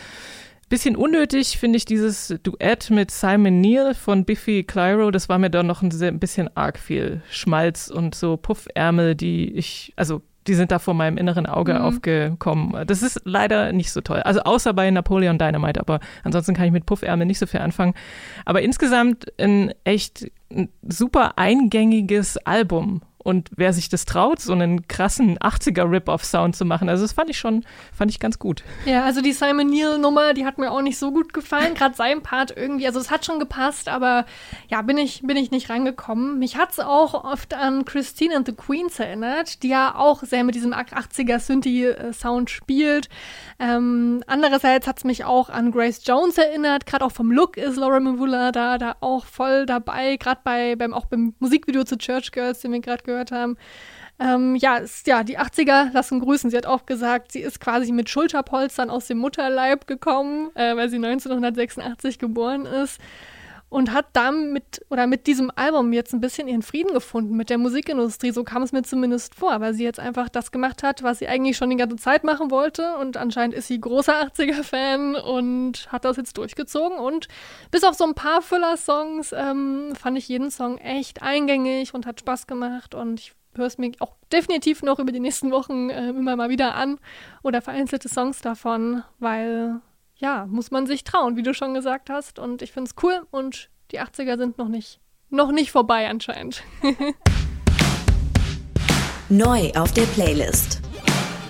Bisschen 0.71 0.95
unnötig 0.95 1.57
finde 1.57 1.75
ich 1.75 1.83
dieses 1.83 2.33
Duett 2.43 2.89
mit 2.91 3.11
Simon 3.11 3.59
Neal 3.59 3.93
von 3.93 4.23
Biffy 4.23 4.63
Clyro. 4.63 5.11
Das 5.11 5.27
war 5.27 5.37
mir 5.37 5.49
dann 5.49 5.67
noch 5.67 5.81
ein, 5.81 5.91
ein 6.01 6.17
bisschen 6.17 6.49
arg 6.55 6.79
viel 6.79 7.21
Schmalz 7.29 7.89
und 7.89 8.15
so 8.15 8.37
Puffärmel, 8.37 9.15
die 9.15 9.51
ich, 9.51 9.91
also 9.97 10.21
die 10.47 10.53
sind 10.53 10.71
da 10.71 10.79
vor 10.79 10.93
meinem 10.93 11.17
inneren 11.17 11.45
Auge 11.45 11.73
mhm. 11.73 11.81
aufgekommen. 11.81 12.87
Das 12.87 13.03
ist 13.03 13.19
leider 13.25 13.73
nicht 13.73 13.91
so 13.91 13.99
toll. 13.99 14.21
Also 14.21 14.43
außer 14.43 14.73
bei 14.73 14.89
Napoleon 14.89 15.37
Dynamite, 15.37 15.81
aber 15.81 15.99
ansonsten 16.23 16.55
kann 16.55 16.67
ich 16.67 16.71
mit 16.71 16.85
Puffärmel 16.85 17.27
nicht 17.27 17.39
so 17.39 17.47
viel 17.47 17.59
anfangen. 17.59 17.93
Aber 18.45 18.61
insgesamt 18.61 19.25
ein 19.41 19.73
echt 19.83 20.31
super 20.87 21.37
eingängiges 21.37 22.37
Album 22.37 23.01
und 23.23 23.49
wer 23.55 23.73
sich 23.73 23.89
das 23.89 24.05
traut, 24.05 24.39
so 24.39 24.53
einen 24.53 24.87
krassen 24.87 25.37
80er-Rip-Off-Sound 25.37 26.55
zu 26.55 26.65
machen, 26.65 26.89
also 26.89 27.03
das 27.03 27.13
fand 27.13 27.29
ich 27.29 27.37
schon, 27.37 27.63
fand 27.93 28.11
ich 28.11 28.19
ganz 28.19 28.39
gut. 28.39 28.63
Ja, 28.85 29.03
also 29.03 29.21
die 29.21 29.33
Simon 29.33 29.67
Neil-Nummer, 29.67 30.33
die 30.33 30.45
hat 30.45 30.57
mir 30.57 30.71
auch 30.71 30.81
nicht 30.81 30.97
so 30.97 31.11
gut 31.11 31.33
gefallen. 31.33 31.73
Gerade 31.73 31.95
sein 31.95 32.21
Part 32.21 32.53
irgendwie, 32.55 32.87
also 32.87 32.99
es 32.99 33.11
hat 33.11 33.25
schon 33.25 33.39
gepasst, 33.39 33.87
aber 33.87 34.25
ja, 34.69 34.81
bin 34.81 34.97
ich, 34.97 35.21
bin 35.23 35.37
ich 35.37 35.51
nicht 35.51 35.69
rangekommen. 35.69 36.39
Mich 36.39 36.57
hat 36.57 36.71
es 36.71 36.79
auch 36.79 37.23
oft 37.23 37.53
an 37.53 37.85
Christine 37.85 38.35
and 38.35 38.47
the 38.47 38.53
Queens 38.53 38.99
erinnert, 38.99 39.63
die 39.63 39.69
ja 39.69 39.95
auch 39.95 40.23
sehr 40.23 40.43
mit 40.43 40.55
diesem 40.55 40.73
80er-Synthi-Sound 40.73 42.49
spielt. 42.49 43.09
Ähm, 43.59 44.23
andererseits 44.27 44.87
hat 44.87 44.97
es 44.97 45.03
mich 45.03 45.25
auch 45.25 45.49
an 45.49 45.71
Grace 45.71 46.01
Jones 46.03 46.37
erinnert, 46.37 46.85
gerade 46.85 47.05
auch 47.05 47.11
vom 47.11 47.31
Look 47.31 47.57
ist 47.57 47.77
Laura 47.77 47.99
Mvula 47.99 48.51
da, 48.51 48.77
da 48.77 48.95
auch 49.01 49.25
voll 49.25 49.65
dabei, 49.65 50.17
gerade 50.17 50.41
bei, 50.43 50.75
beim, 50.75 50.93
auch 50.93 51.05
beim 51.05 51.35
Musikvideo 51.39 51.83
zu 51.83 51.97
Church 51.97 52.31
Girls, 52.31 52.61
den 52.61 52.71
wir 52.71 52.79
gerade 52.79 53.03
gehört 53.03 53.10
haben. 53.31 53.57
Ähm, 54.19 54.55
ja, 54.55 54.77
ist, 54.77 55.07
ja, 55.07 55.23
die 55.23 55.39
80er 55.39 55.91
lassen 55.93 56.19
grüßen. 56.19 56.51
Sie 56.51 56.57
hat 56.57 56.67
auch 56.67 56.85
gesagt, 56.85 57.31
sie 57.31 57.39
ist 57.39 57.59
quasi 57.59 57.91
mit 57.91 58.09
Schulterpolstern 58.09 58.89
aus 58.89 59.07
dem 59.07 59.17
Mutterleib 59.17 59.87
gekommen, 59.87 60.51
äh, 60.55 60.75
weil 60.75 60.89
sie 60.89 60.97
1986 60.97 62.19
geboren 62.19 62.65
ist 62.65 62.99
und 63.71 63.93
hat 63.93 64.07
damit 64.11 64.85
oder 64.89 65.07
mit 65.07 65.27
diesem 65.27 65.49
Album 65.55 65.93
jetzt 65.93 66.13
ein 66.13 66.19
bisschen 66.19 66.49
ihren 66.49 66.61
Frieden 66.61 66.93
gefunden 66.93 67.37
mit 67.37 67.49
der 67.49 67.57
Musikindustrie. 67.57 68.31
So 68.31 68.43
kam 68.43 68.63
es 68.63 68.73
mir 68.73 68.83
zumindest 68.83 69.33
vor, 69.33 69.61
weil 69.61 69.73
sie 69.73 69.85
jetzt 69.85 69.97
einfach 69.97 70.27
das 70.27 70.51
gemacht 70.51 70.83
hat, 70.83 71.03
was 71.03 71.19
sie 71.19 71.29
eigentlich 71.29 71.55
schon 71.55 71.69
die 71.69 71.77
ganze 71.77 71.95
Zeit 71.95 72.25
machen 72.25 72.51
wollte. 72.51 72.97
Und 72.97 73.15
anscheinend 73.15 73.55
ist 73.55 73.67
sie 73.67 73.79
großer 73.79 74.25
80er-Fan 74.25 75.15
und 75.15 75.89
hat 75.89 76.03
das 76.03 76.17
jetzt 76.17 76.37
durchgezogen. 76.37 76.97
Und 76.99 77.29
bis 77.71 77.85
auf 77.85 77.95
so 77.95 78.03
ein 78.03 78.13
paar 78.13 78.41
Füller-Songs 78.41 79.31
ähm, 79.31 79.93
fand 79.95 80.17
ich 80.17 80.27
jeden 80.27 80.51
Song 80.51 80.77
echt 80.77 81.21
eingängig 81.21 81.93
und 81.93 82.05
hat 82.05 82.19
Spaß 82.19 82.47
gemacht. 82.47 82.93
Und 82.93 83.21
ich 83.21 83.33
höre 83.55 83.67
es 83.67 83.77
mir 83.77 83.93
auch 83.99 84.17
definitiv 84.33 84.83
noch 84.83 84.99
über 84.99 85.13
die 85.13 85.21
nächsten 85.21 85.49
Wochen 85.51 85.89
äh, 85.89 86.09
immer 86.09 86.35
mal 86.35 86.49
wieder 86.49 86.75
an 86.75 86.99
oder 87.41 87.61
vereinzelte 87.61 88.09
Songs 88.09 88.41
davon, 88.41 89.03
weil 89.19 89.79
ja, 90.21 90.45
muss 90.45 90.69
man 90.69 90.85
sich 90.85 91.03
trauen, 91.03 91.35
wie 91.35 91.41
du 91.41 91.53
schon 91.53 91.73
gesagt 91.73 92.09
hast. 92.09 92.37
Und 92.37 92.61
ich 92.61 92.71
finde 92.71 92.89
es 92.89 93.03
cool 93.03 93.25
und 93.31 93.69
die 93.91 93.99
80er 93.99 94.37
sind 94.37 94.57
noch 94.57 94.67
nicht, 94.67 94.99
noch 95.29 95.51
nicht 95.51 95.71
vorbei 95.71 96.07
anscheinend. 96.07 96.63
Neu 99.29 99.71
auf 99.75 99.91
der 99.93 100.03
Playlist. 100.03 100.81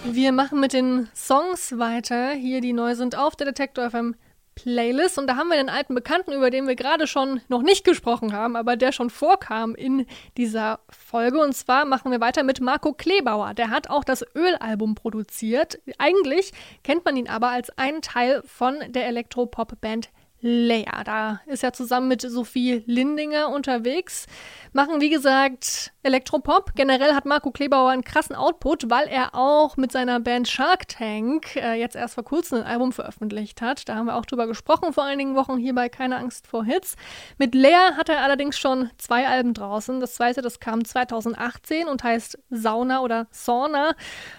Wir 0.06 0.32
machen 0.32 0.60
mit 0.60 0.74
den 0.74 1.10
Songs 1.14 1.78
weiter, 1.78 2.32
hier 2.32 2.62
die 2.62 2.74
neu 2.74 2.96
sind 2.96 3.16
auf 3.16 3.36
der 3.36 3.48
Detektor 3.48 3.90
FM 3.90 4.16
Playlist. 4.62 5.18
Und 5.18 5.28
da 5.28 5.36
haben 5.36 5.50
wir 5.50 5.58
einen 5.58 5.70
alten 5.70 5.96
Bekannten, 5.96 6.34
über 6.34 6.50
den 6.50 6.68
wir 6.68 6.76
gerade 6.76 7.08
schon 7.08 7.42
noch 7.48 7.64
nicht 7.64 7.84
gesprochen 7.84 8.34
haben, 8.34 8.56
aber 8.56 8.76
der 8.76 8.92
schon 8.92 9.10
vorkam 9.10 9.74
in 9.74 10.06
dieser 10.38 10.80
Folge. 10.90 11.40
Und 11.40 11.54
zwar 11.54 11.86
machen 11.86 12.12
wir 12.12 12.22
weiter 12.22 12.44
mit 12.44 12.62
Marco 12.62 12.94
Klebauer. 12.94 13.54
Der 13.54 13.70
hat 13.70 13.90
auch 13.90 14.04
das 14.04 14.24
Ölalbum 14.36 14.96
produziert. 14.96 15.80
Eigentlich 15.98 16.52
kennt 16.84 17.06
man 17.06 17.16
ihn 17.16 17.28
aber 17.28 17.50
als 17.50 17.76
einen 17.78 18.02
Teil 18.02 18.44
von 18.46 18.76
der 18.90 19.08
Elektropop-Band 19.08 20.10
Leia. 20.42 21.04
Da 21.04 21.42
ist 21.46 21.64
er 21.64 21.74
zusammen 21.74 22.08
mit 22.08 22.22
Sophie 22.22 22.84
Lindinger 22.86 23.50
unterwegs. 23.50 24.26
Machen, 24.74 25.02
wie 25.02 25.10
gesagt, 25.10 25.92
Elektropop. 26.04 26.74
Generell 26.76 27.14
hat 27.14 27.26
Marco 27.26 27.52
Klebauer 27.52 27.92
einen 27.92 28.04
krassen 28.04 28.36
Output, 28.36 28.90
weil 28.90 29.08
er 29.08 29.36
auch 29.36 29.78
mit 29.78 29.92
seiner 29.92 30.20
Band 30.20 30.48
Shark 30.48 30.88
Tank 30.88 31.56
äh, 31.56 31.76
jetzt 31.76 31.96
erst 31.96 32.16
vor 32.16 32.24
kurzem 32.24 32.60
ein 32.60 32.64
Album 32.64 32.92
veröffentlicht 32.92 33.62
hat. 33.62 33.88
Da 33.88 33.96
haben 33.96 34.08
wir 34.08 34.16
auch 34.16 34.26
drüber 34.26 34.48
gesprochen 34.48 34.94
vor 34.94 35.04
einigen 35.04 35.36
Wochen 35.36 35.58
hier 35.58 35.76
bei 35.76 35.90
Keine 35.90 36.18
Angst 36.18 36.48
vor 36.48 36.66
Hits. 36.66 36.96
Mit 37.38 37.54
Leia 37.54 37.96
hat 37.98 38.10
er 38.10 38.22
allerdings 38.22 38.58
schon 38.58 38.90
zwei 38.98 39.28
Alben 39.28 39.54
draußen. 39.54 40.00
Das 40.00 40.16
zweite, 40.16 40.42
das 40.42 40.60
kam 40.60 40.84
2018 40.84 41.88
und 41.88 42.04
heißt 42.04 42.40
Sauna 42.50 43.02
oder 43.02 43.28
Sauna. 43.32 43.96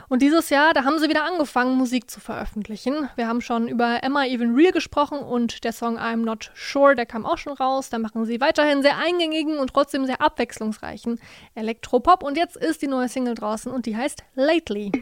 Und 0.08 0.22
dieses 0.22 0.50
Jahr, 0.50 0.74
da 0.74 0.84
haben 0.84 0.98
sie 0.98 1.08
wieder 1.08 1.24
angefangen, 1.24 1.76
Musik 1.76 2.10
zu 2.10 2.18
veröffentlichen. 2.18 3.08
Wir 3.14 3.28
haben 3.28 3.40
schon 3.40 3.68
über 3.68 4.02
Emma 4.02 4.24
Even 4.24 4.54
Real 4.54 4.72
gesprochen 4.72 5.18
und 5.18 5.62
der 5.62 5.72
Song 5.72 5.91
I'm 5.98 6.24
Not 6.24 6.50
Sure, 6.54 6.94
der 6.94 7.06
kam 7.06 7.26
auch 7.26 7.38
schon 7.38 7.52
raus. 7.52 7.90
Da 7.90 7.98
machen 7.98 8.24
sie 8.24 8.40
weiterhin 8.40 8.82
sehr 8.82 8.98
eingängigen 8.98 9.58
und 9.58 9.72
trotzdem 9.72 10.06
sehr 10.06 10.20
abwechslungsreichen 10.20 11.20
Elektropop. 11.54 12.22
Und 12.22 12.36
jetzt 12.36 12.56
ist 12.56 12.82
die 12.82 12.88
neue 12.88 13.08
Single 13.08 13.34
draußen 13.34 13.70
und 13.70 13.86
die 13.86 13.96
heißt 13.96 14.24
Lately. 14.34 14.92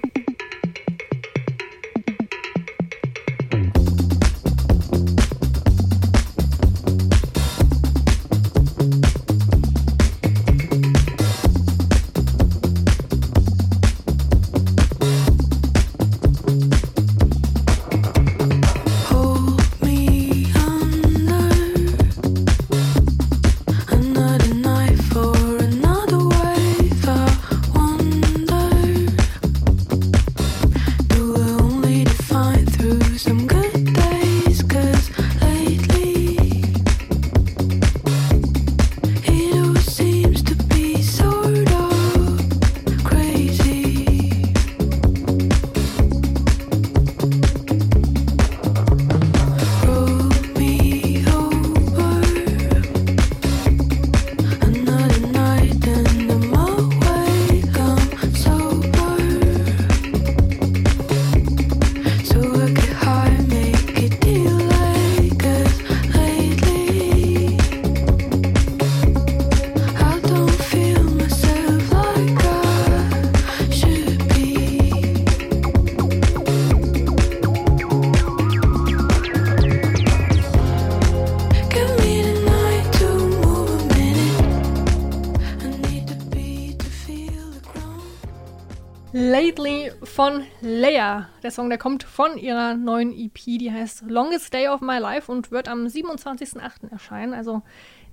Von 90.02 90.44
Leia. 90.60 91.30
Der 91.42 91.50
Song, 91.50 91.70
der 91.70 91.78
kommt 91.78 92.02
von 92.02 92.36
ihrer 92.36 92.74
neuen 92.74 93.10
EP, 93.12 93.38
die 93.44 93.72
heißt 93.72 94.02
Longest 94.06 94.52
Day 94.52 94.68
of 94.68 94.82
My 94.82 94.98
Life 94.98 95.32
und 95.32 95.50
wird 95.50 95.66
am 95.66 95.86
27.08. 95.86 96.92
erscheinen. 96.92 97.32
Also 97.32 97.62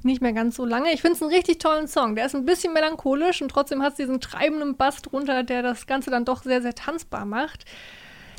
nicht 0.04 0.22
mehr 0.22 0.32
ganz 0.32 0.56
so 0.56 0.66
lange. 0.66 0.94
Ich 0.94 1.02
finde 1.02 1.18
es 1.18 1.22
einen 1.22 1.34
richtig 1.34 1.60
tollen 1.60 1.88
Song. 1.88 2.16
Der 2.16 2.28
ist 2.28 2.36
ein 2.36 2.46
bisschen 2.46 2.72
melancholisch 2.72 3.42
und 3.42 3.50
trotzdem 3.50 3.84
hat 3.84 3.92
es 3.92 3.98
diesen 3.98 4.22
treibenden 4.22 4.78
Bass 4.78 5.02
drunter, 5.02 5.44
der 5.44 5.63
das 5.63 5.86
Ganze 5.86 6.12
dann 6.12 6.24
doch 6.24 6.44
sehr, 6.44 6.62
sehr 6.62 6.76
tanzbar 6.76 7.26
macht. 7.26 7.66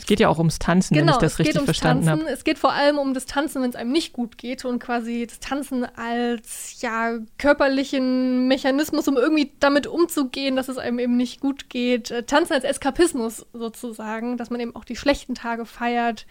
Es 0.08 0.10
geht 0.10 0.20
ja 0.20 0.30
auch 0.30 0.38
ums 0.38 0.58
Tanzen, 0.58 0.94
genau, 0.94 1.08
wenn 1.08 1.14
ich 1.16 1.20
das 1.20 1.38
richtig 1.38 1.60
verstanden 1.60 2.08
habe. 2.08 2.26
Es 2.30 2.42
geht 2.42 2.58
vor 2.58 2.72
allem 2.72 2.96
um 2.96 3.12
das 3.12 3.26
Tanzen, 3.26 3.60
wenn 3.60 3.68
es 3.68 3.76
einem 3.76 3.92
nicht 3.92 4.14
gut 4.14 4.38
geht 4.38 4.64
und 4.64 4.78
quasi 4.78 5.26
das 5.28 5.38
Tanzen 5.38 5.84
als 5.96 6.80
ja 6.80 7.18
körperlichen 7.36 8.48
Mechanismus, 8.48 9.06
um 9.06 9.18
irgendwie 9.18 9.52
damit 9.60 9.86
umzugehen, 9.86 10.56
dass 10.56 10.68
es 10.68 10.78
einem 10.78 10.98
eben 10.98 11.18
nicht 11.18 11.40
gut 11.40 11.68
geht. 11.68 12.10
Äh, 12.10 12.22
Tanzen 12.22 12.54
als 12.54 12.64
Eskapismus 12.64 13.44
sozusagen, 13.52 14.38
dass 14.38 14.48
man 14.48 14.60
eben 14.60 14.74
auch 14.74 14.84
die 14.84 14.96
schlechten 14.96 15.34
Tage 15.34 15.66
feiert. 15.66 16.24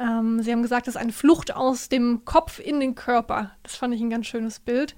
Ähm, 0.00 0.42
Sie 0.42 0.50
haben 0.50 0.62
gesagt, 0.62 0.88
es 0.88 0.96
ist 0.96 1.00
eine 1.00 1.12
Flucht 1.12 1.54
aus 1.54 1.88
dem 1.88 2.24
Kopf 2.24 2.58
in 2.58 2.80
den 2.80 2.96
Körper. 2.96 3.52
Das 3.62 3.76
fand 3.76 3.94
ich 3.94 4.00
ein 4.00 4.10
ganz 4.10 4.26
schönes 4.26 4.58
Bild. 4.58 4.96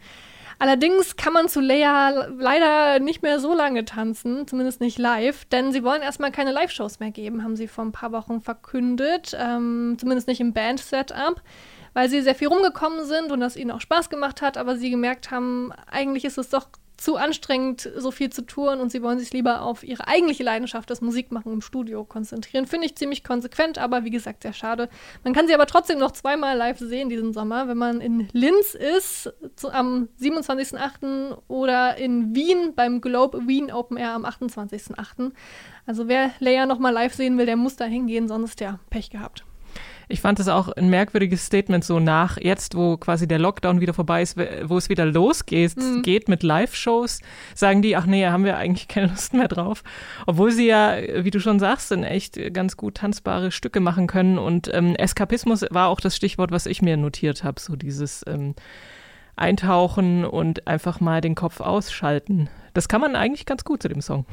Allerdings 0.62 1.16
kann 1.16 1.32
man 1.32 1.48
zu 1.48 1.60
Leia 1.60 2.28
leider 2.38 3.00
nicht 3.00 3.20
mehr 3.20 3.40
so 3.40 3.52
lange 3.52 3.84
tanzen, 3.84 4.46
zumindest 4.46 4.80
nicht 4.80 4.96
live, 4.96 5.44
denn 5.46 5.72
sie 5.72 5.82
wollen 5.82 6.02
erstmal 6.02 6.30
keine 6.30 6.52
Live-Shows 6.52 7.00
mehr 7.00 7.10
geben, 7.10 7.42
haben 7.42 7.56
sie 7.56 7.66
vor 7.66 7.84
ein 7.84 7.90
paar 7.90 8.12
Wochen 8.12 8.40
verkündet, 8.40 9.36
ähm, 9.36 9.96
zumindest 9.98 10.28
nicht 10.28 10.40
im 10.40 10.52
Band-Setup 10.52 11.42
weil 11.94 12.08
sie 12.08 12.22
sehr 12.22 12.34
viel 12.34 12.48
rumgekommen 12.48 13.04
sind 13.04 13.32
und 13.32 13.40
das 13.40 13.56
ihnen 13.56 13.70
auch 13.70 13.80
Spaß 13.80 14.08
gemacht 14.08 14.40
hat, 14.40 14.56
aber 14.56 14.76
sie 14.76 14.90
gemerkt 14.90 15.30
haben, 15.30 15.72
eigentlich 15.90 16.24
ist 16.24 16.38
es 16.38 16.48
doch 16.48 16.68
zu 17.02 17.16
anstrengend, 17.16 17.90
so 17.96 18.12
viel 18.12 18.30
zu 18.30 18.46
touren 18.46 18.78
und 18.78 18.92
sie 18.92 19.02
wollen 19.02 19.18
sich 19.18 19.32
lieber 19.32 19.62
auf 19.62 19.82
ihre 19.82 20.06
eigentliche 20.06 20.44
Leidenschaft, 20.44 20.88
das 20.88 21.00
Musikmachen 21.00 21.52
im 21.52 21.60
Studio, 21.60 22.04
konzentrieren. 22.04 22.64
Finde 22.68 22.86
ich 22.86 22.94
ziemlich 22.94 23.24
konsequent, 23.24 23.76
aber 23.76 24.04
wie 24.04 24.10
gesagt, 24.10 24.44
sehr 24.44 24.52
schade. 24.52 24.88
Man 25.24 25.32
kann 25.32 25.48
sie 25.48 25.54
aber 25.54 25.66
trotzdem 25.66 25.98
noch 25.98 26.12
zweimal 26.12 26.56
live 26.56 26.78
sehen 26.78 27.08
diesen 27.08 27.32
Sommer, 27.32 27.66
wenn 27.66 27.76
man 27.76 28.00
in 28.00 28.28
Linz 28.32 28.74
ist, 28.74 29.32
zu, 29.56 29.72
am 29.72 30.10
27.08. 30.20 31.38
oder 31.48 31.96
in 31.96 32.36
Wien 32.36 32.72
beim 32.76 33.00
Globe 33.00 33.48
Wien 33.48 33.72
Open 33.72 33.96
Air 33.96 34.12
am 34.12 34.24
28.08. 34.24 35.32
Also 35.86 36.06
wer 36.06 36.30
Leia 36.38 36.66
nochmal 36.66 36.92
live 36.92 37.14
sehen 37.14 37.36
will, 37.36 37.46
der 37.46 37.56
muss 37.56 37.74
da 37.74 37.84
hingehen, 37.84 38.28
sonst 38.28 38.60
ja, 38.60 38.78
Pech 38.90 39.10
gehabt. 39.10 39.44
Ich 40.12 40.20
fand 40.20 40.38
es 40.40 40.48
auch 40.48 40.68
ein 40.68 40.90
merkwürdiges 40.90 41.46
Statement 41.46 41.84
so 41.84 41.98
nach 41.98 42.36
jetzt, 42.36 42.76
wo 42.76 42.98
quasi 42.98 43.26
der 43.26 43.38
Lockdown 43.38 43.80
wieder 43.80 43.94
vorbei 43.94 44.20
ist, 44.20 44.36
wo 44.36 44.76
es 44.76 44.90
wieder 44.90 45.06
losgeht, 45.06 45.78
mhm. 45.78 46.02
geht 46.02 46.28
mit 46.28 46.42
Live-Shows, 46.42 47.20
sagen 47.54 47.80
die, 47.80 47.96
ach 47.96 48.04
nee, 48.04 48.26
haben 48.26 48.44
wir 48.44 48.58
eigentlich 48.58 48.88
keine 48.88 49.06
Lust 49.06 49.32
mehr 49.32 49.48
drauf. 49.48 49.82
Obwohl 50.26 50.52
sie 50.52 50.66
ja, 50.66 50.98
wie 51.24 51.30
du 51.30 51.40
schon 51.40 51.58
sagst, 51.58 51.90
in 51.92 52.04
echt 52.04 52.38
ganz 52.52 52.76
gut 52.76 52.96
tanzbare 52.96 53.50
Stücke 53.50 53.80
machen 53.80 54.06
können. 54.06 54.36
Und 54.36 54.70
ähm, 54.74 54.94
Eskapismus 54.96 55.64
war 55.70 55.88
auch 55.88 56.00
das 56.00 56.14
Stichwort, 56.14 56.50
was 56.50 56.66
ich 56.66 56.82
mir 56.82 56.98
notiert 56.98 57.42
habe, 57.42 57.58
so 57.58 57.74
dieses 57.74 58.22
ähm, 58.26 58.54
Eintauchen 59.36 60.24
und 60.24 60.66
einfach 60.66 61.00
mal 61.00 61.20
den 61.20 61.34
Kopf 61.34 61.60
ausschalten. 61.60 62.48
Das 62.74 62.88
kann 62.88 63.02
man 63.02 63.16
eigentlich 63.16 63.44
ganz 63.44 63.64
gut 63.64 63.82
zu 63.82 63.88
dem 63.88 64.00
Song. 64.00 64.24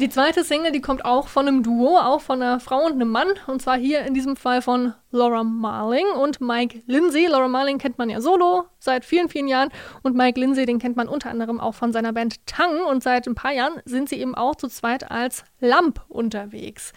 Die 0.00 0.08
zweite 0.08 0.42
Single, 0.42 0.72
die 0.72 0.80
kommt 0.80 1.04
auch 1.04 1.28
von 1.28 1.46
einem 1.46 1.62
Duo, 1.62 1.96
auch 1.98 2.20
von 2.20 2.42
einer 2.42 2.58
Frau 2.58 2.84
und 2.84 2.92
einem 2.92 3.10
Mann. 3.10 3.28
Und 3.46 3.62
zwar 3.62 3.76
hier 3.76 4.04
in 4.04 4.14
diesem 4.14 4.34
Fall 4.34 4.62
von 4.62 4.94
Laura 5.12 5.44
Marling 5.44 6.06
und 6.20 6.40
Mike 6.40 6.82
Lindsay. 6.86 7.26
Laura 7.26 7.46
Marling 7.46 7.78
kennt 7.78 7.96
man 7.96 8.10
ja 8.10 8.20
solo 8.20 8.64
seit 8.80 9.04
vielen, 9.04 9.28
vielen 9.28 9.46
Jahren. 9.46 9.68
Und 10.02 10.16
Mike 10.16 10.40
Lindsay, 10.40 10.66
den 10.66 10.80
kennt 10.80 10.96
man 10.96 11.06
unter 11.06 11.30
anderem 11.30 11.60
auch 11.60 11.74
von 11.74 11.92
seiner 11.92 12.12
Band 12.12 12.44
Tang. 12.46 12.80
Und 12.90 13.04
seit 13.04 13.28
ein 13.28 13.36
paar 13.36 13.52
Jahren 13.52 13.80
sind 13.84 14.08
sie 14.08 14.16
eben 14.20 14.34
auch 14.34 14.56
zu 14.56 14.66
zweit 14.66 15.12
als 15.12 15.44
Lamp 15.60 16.00
unterwegs. 16.08 16.92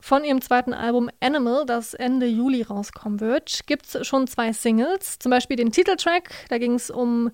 Von 0.00 0.24
ihrem 0.24 0.40
zweiten 0.40 0.72
Album 0.72 1.10
Animal, 1.20 1.66
das 1.66 1.94
Ende 1.94 2.26
Juli 2.26 2.62
rauskommen 2.62 3.20
wird, 3.20 3.60
gibt 3.66 3.94
es 3.94 4.06
schon 4.06 4.26
zwei 4.26 4.52
Singles. 4.52 5.18
Zum 5.18 5.30
Beispiel 5.30 5.56
den 5.56 5.72
Titeltrack, 5.72 6.30
da 6.48 6.58
ging 6.58 6.74
es 6.74 6.90
um 6.90 7.30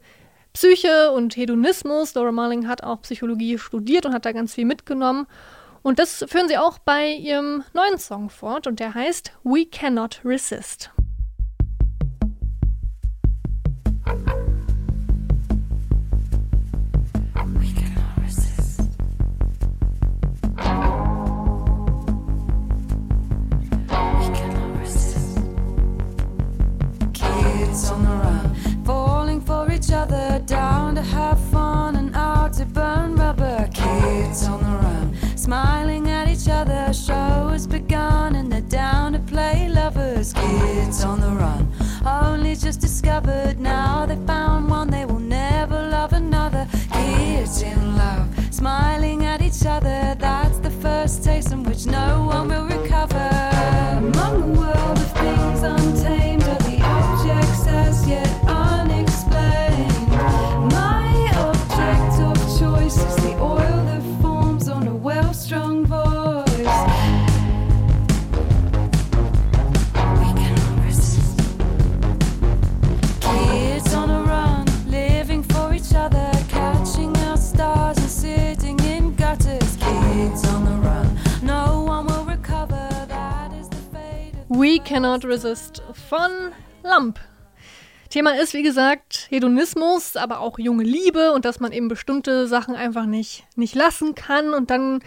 Psyche 0.52 1.12
und 1.12 1.36
Hedonismus. 1.36 2.14
Laura 2.14 2.32
Marling 2.32 2.66
hat 2.66 2.82
auch 2.82 3.02
Psychologie 3.02 3.58
studiert 3.58 4.06
und 4.06 4.14
hat 4.14 4.24
da 4.24 4.32
ganz 4.32 4.54
viel 4.54 4.64
mitgenommen. 4.64 5.26
Und 5.82 5.98
das 5.98 6.24
führen 6.28 6.48
sie 6.48 6.58
auch 6.58 6.78
bei 6.78 7.12
ihrem 7.12 7.62
neuen 7.72 7.98
Song 7.98 8.28
fort 8.28 8.66
und 8.66 8.80
der 8.80 8.94
heißt 8.94 9.32
We 9.44 9.66
Cannot 9.66 10.20
Resist. 10.24 10.90
On 41.04 41.20
the 41.20 41.28
run. 41.28 41.68
Only 42.06 42.54
just 42.54 42.80
discovered 42.80 43.58
now 43.58 44.06
they 44.06 44.16
found 44.26 44.70
one 44.70 44.90
they 44.90 45.04
will 45.04 45.18
never 45.18 45.88
love 45.90 46.12
another. 46.12 46.66
Kids 46.92 47.62
in 47.62 47.96
love, 47.96 48.28
smiling 48.50 49.25
Cannot 84.96 85.26
Resist 85.26 85.82
von 86.08 86.30
Lamp. 86.82 87.20
Thema 88.08 88.30
ist, 88.40 88.54
wie 88.54 88.62
gesagt, 88.62 89.26
Hedonismus, 89.28 90.16
aber 90.16 90.40
auch 90.40 90.58
junge 90.58 90.84
Liebe 90.84 91.32
und 91.32 91.44
dass 91.44 91.60
man 91.60 91.72
eben 91.72 91.88
bestimmte 91.88 92.48
Sachen 92.48 92.74
einfach 92.74 93.04
nicht, 93.04 93.44
nicht 93.56 93.74
lassen 93.74 94.14
kann. 94.14 94.54
Und 94.54 94.70
dann 94.70 95.00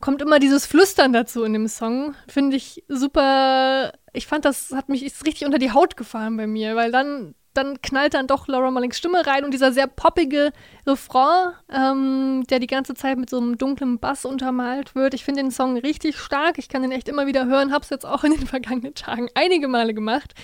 kommt 0.00 0.22
immer 0.22 0.38
dieses 0.38 0.64
Flüstern 0.64 1.12
dazu 1.12 1.44
in 1.44 1.52
dem 1.52 1.68
Song. 1.68 2.14
Finde 2.26 2.56
ich 2.56 2.84
super. 2.88 3.92
Ich 4.14 4.26
fand, 4.26 4.46
das 4.46 4.70
hat 4.72 4.88
mich 4.88 5.02
richtig 5.02 5.44
unter 5.44 5.58
die 5.58 5.72
Haut 5.72 5.98
gefahren 5.98 6.38
bei 6.38 6.46
mir, 6.46 6.74
weil 6.74 6.90
dann 6.90 7.34
dann 7.54 7.80
knallt 7.82 8.14
dann 8.14 8.26
doch 8.26 8.48
Laura 8.48 8.70
Marlings 8.70 8.98
Stimme 8.98 9.26
rein 9.26 9.44
und 9.44 9.52
dieser 9.52 9.72
sehr 9.72 9.86
poppige 9.86 10.52
Refrain, 10.86 11.52
ähm, 11.72 12.44
der 12.50 12.58
die 12.58 12.66
ganze 12.66 12.94
Zeit 12.94 13.18
mit 13.18 13.30
so 13.30 13.38
einem 13.38 13.56
dunklen 13.56 13.98
Bass 13.98 14.24
untermalt 14.24 14.94
wird. 14.94 15.14
Ich 15.14 15.24
finde 15.24 15.42
den 15.42 15.50
Song 15.50 15.78
richtig 15.78 16.18
stark. 16.18 16.58
Ich 16.58 16.68
kann 16.68 16.82
den 16.82 16.92
echt 16.92 17.08
immer 17.08 17.26
wieder 17.26 17.46
hören. 17.46 17.72
Hab's 17.72 17.90
jetzt 17.90 18.06
auch 18.06 18.24
in 18.24 18.32
den 18.32 18.46
vergangenen 18.46 18.94
Tagen 18.94 19.28
einige 19.34 19.68
Male 19.68 19.94
gemacht. 19.94 20.34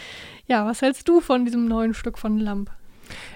Ja, 0.46 0.66
was 0.66 0.82
hältst 0.82 1.08
du 1.08 1.20
von 1.20 1.44
diesem 1.44 1.66
neuen 1.66 1.94
Stück 1.94 2.18
von 2.18 2.38
Lamp? 2.38 2.70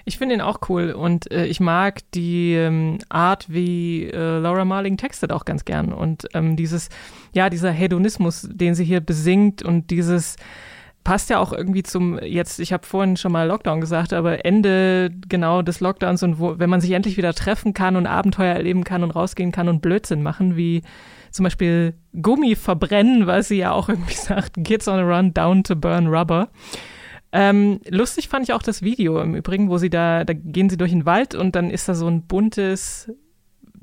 Ich 0.05 0.17
finde 0.17 0.35
ihn 0.35 0.41
auch 0.41 0.59
cool 0.69 0.91
und 0.91 1.31
äh, 1.31 1.45
ich 1.45 1.59
mag 1.59 1.99
die 2.13 2.53
ähm, 2.53 2.99
Art, 3.09 3.45
wie 3.49 4.05
äh, 4.05 4.39
Laura 4.39 4.65
Marling 4.65 4.97
textet 4.97 5.31
auch 5.31 5.45
ganz 5.45 5.65
gern 5.65 5.91
und 5.91 6.27
ähm, 6.33 6.55
dieses, 6.55 6.89
ja, 7.33 7.49
dieser 7.49 7.71
Hedonismus, 7.71 8.47
den 8.49 8.75
sie 8.75 8.85
hier 8.85 9.01
besingt 9.01 9.63
und 9.63 9.91
dieses 9.91 10.37
passt 11.05 11.29
ja 11.29 11.39
auch 11.39 11.53
irgendwie 11.53 11.83
zum 11.83 12.19
jetzt, 12.19 12.59
ich 12.59 12.73
habe 12.73 12.85
vorhin 12.85 13.15
schon 13.15 13.31
mal 13.31 13.47
Lockdown 13.47 13.79
gesagt, 13.79 14.11
aber 14.11 14.43
Ende 14.43 15.11
genau 15.29 15.61
des 15.61 15.79
Lockdowns 15.79 16.23
und 16.23 16.39
wo, 16.39 16.59
wenn 16.59 16.69
man 16.69 16.81
sich 16.81 16.91
endlich 16.91 17.15
wieder 17.15 17.33
treffen 17.33 17.73
kann 17.73 17.95
und 17.95 18.07
Abenteuer 18.07 18.55
erleben 18.55 18.83
kann 18.83 19.03
und 19.03 19.11
rausgehen 19.11 19.53
kann 19.53 19.69
und 19.69 19.81
Blödsinn 19.81 20.23
machen, 20.23 20.57
wie 20.57 20.81
zum 21.31 21.43
Beispiel 21.43 21.93
Gummi 22.19 22.55
verbrennen, 22.55 23.27
weil 23.27 23.43
sie 23.43 23.57
ja 23.57 23.71
auch 23.71 23.87
irgendwie 23.87 24.13
sagt, 24.15 24.55
Kids 24.63 24.87
on 24.87 24.99
a 24.99 25.03
run, 25.03 25.33
down 25.33 25.63
to 25.63 25.75
burn 25.75 26.07
rubber. 26.07 26.49
Ähm, 27.31 27.81
lustig 27.87 28.27
fand 28.27 28.45
ich 28.45 28.53
auch 28.53 28.63
das 28.63 28.81
Video 28.81 29.21
im 29.21 29.35
Übrigen, 29.35 29.69
wo 29.69 29.77
sie 29.77 29.91
da, 29.91 30.23
da 30.23 30.33
gehen 30.33 30.69
sie 30.69 30.77
durch 30.77 30.91
den 30.91 31.05
Wald 31.05 31.35
und 31.35 31.55
dann 31.55 31.69
ist 31.69 31.87
da 31.87 31.93
so 31.93 32.07
ein 32.07 32.23
buntes 32.23 33.11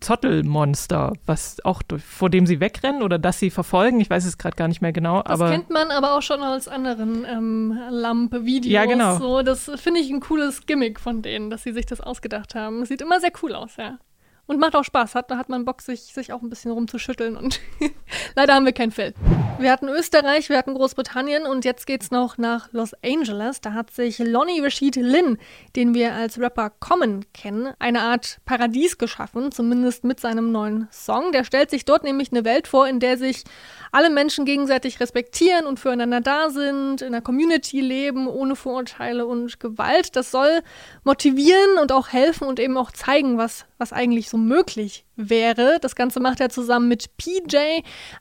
Zottelmonster, 0.03 1.12
was 1.27 1.65
auch 1.65 1.83
vor 2.05 2.31
dem 2.31 2.47
sie 2.47 2.61
wegrennen 2.61 3.03
oder 3.03 3.19
das 3.19 3.38
sie 3.38 3.51
verfolgen. 3.51 4.01
Ich 4.01 4.11
weiß 4.11 4.25
es 4.25 4.38
gerade 4.38 4.57
gar 4.57 4.69
nicht 4.69 4.83
mehr 4.83 4.93
genau. 4.93 5.23
Das 5.23 5.38
kennt 5.38 5.71
man 5.71 5.91
aber 5.91 6.17
auch 6.17 6.23
schon 6.23 6.43
aus 6.43 6.69
anderen 6.69 7.25
ähm, 7.25 7.79
Lampe-Videos. 7.88 8.73
Ja, 8.73 8.85
genau. 8.85 9.19
So, 9.19 9.43
das 9.43 9.71
finde 9.77 10.01
ich 10.01 10.11
ein 10.11 10.21
cooles 10.21 10.67
Gimmick 10.67 11.01
von 11.01 11.23
denen, 11.23 11.51
dass 11.51 11.62
sie 11.62 11.73
sich 11.73 11.87
das 11.87 12.01
ausgedacht 12.01 12.55
haben. 12.55 12.85
Sieht 12.85 13.01
immer 13.01 13.21
sehr 13.21 13.33
cool 13.43 13.55
aus, 13.55 13.77
ja. 13.77 13.99
Und 14.46 14.59
macht 14.59 14.74
auch 14.74 14.85
Spaß. 14.85 15.14
Hat, 15.14 15.31
da 15.31 15.37
hat 15.37 15.48
man 15.48 15.64
Bock, 15.64 15.83
sich, 15.83 16.00
sich 16.00 16.33
auch 16.33 16.42
ein 16.42 16.50
bisschen 16.50 16.72
rumzuschütteln. 16.72 17.37
Und 17.37 17.61
leider 18.35 18.55
haben 18.55 18.66
wir 18.66 18.72
kein 18.72 18.90
Fell. 18.90 19.14
Wir 19.59 19.70
hatten 19.70 19.88
Österreich, 19.88 20.48
wir 20.48 20.59
hatten 20.59 20.74
Großbritannien 20.74 21.44
und 21.44 21.64
jetzt 21.64 21.87
geht's 21.87 22.11
noch 22.11 22.37
nach 22.37 22.72
Los 22.72 22.94
Angeles. 23.05 23.61
Da 23.61 23.74
hat 23.74 23.92
sich 23.92 24.18
Lonnie 24.18 24.61
Rashid 24.61 24.96
Lynn, 24.96 25.38
den 25.76 25.94
wir 25.94 26.14
als 26.14 26.40
Rapper 26.40 26.70
Common 26.81 27.24
kennen, 27.33 27.72
eine 27.78 28.00
Art 28.00 28.38
Paradies 28.44 28.98
geschaffen, 28.98 29.52
zumindest 29.52 30.02
mit 30.02 30.18
seinem 30.18 30.50
neuen 30.50 30.88
Song. 30.90 31.31
Der 31.31 31.44
stellt 31.44 31.70
sich 31.70 31.85
dort 31.85 32.02
nämlich 32.02 32.33
eine 32.33 32.44
Welt 32.44 32.66
vor, 32.66 32.88
in 32.88 32.98
der 32.98 33.18
sich 33.18 33.44
alle 33.92 34.11
Menschen 34.11 34.46
gegenseitig 34.46 34.98
respektieren 34.98 35.66
und 35.66 35.78
füreinander 35.78 36.20
da 36.20 36.50
sind, 36.50 37.02
in 37.02 37.09
einer 37.09 37.20
Community 37.20 37.81
leben, 37.81 38.26
ohne 38.26 38.57
Vorurteile 38.57 39.26
und 39.26 39.61
Gewalt. 39.61 40.16
Das 40.16 40.33
soll 40.33 40.62
motivieren 41.05 41.78
und 41.81 41.92
auch 41.92 42.09
helfen 42.09 42.48
und 42.48 42.59
eben 42.59 42.76
auch 42.76 42.90
zeigen, 42.90 43.38
was, 43.38 43.66
was 43.78 43.92
eigentlich 43.92 44.28
so 44.33 44.37
möglich 44.37 45.05
wäre. 45.14 45.79
Das 45.81 45.95
Ganze 45.95 46.18
macht 46.18 46.40
er 46.40 46.51
zusammen 46.51 46.88
mit 46.88 47.16
PJ, 47.16 47.57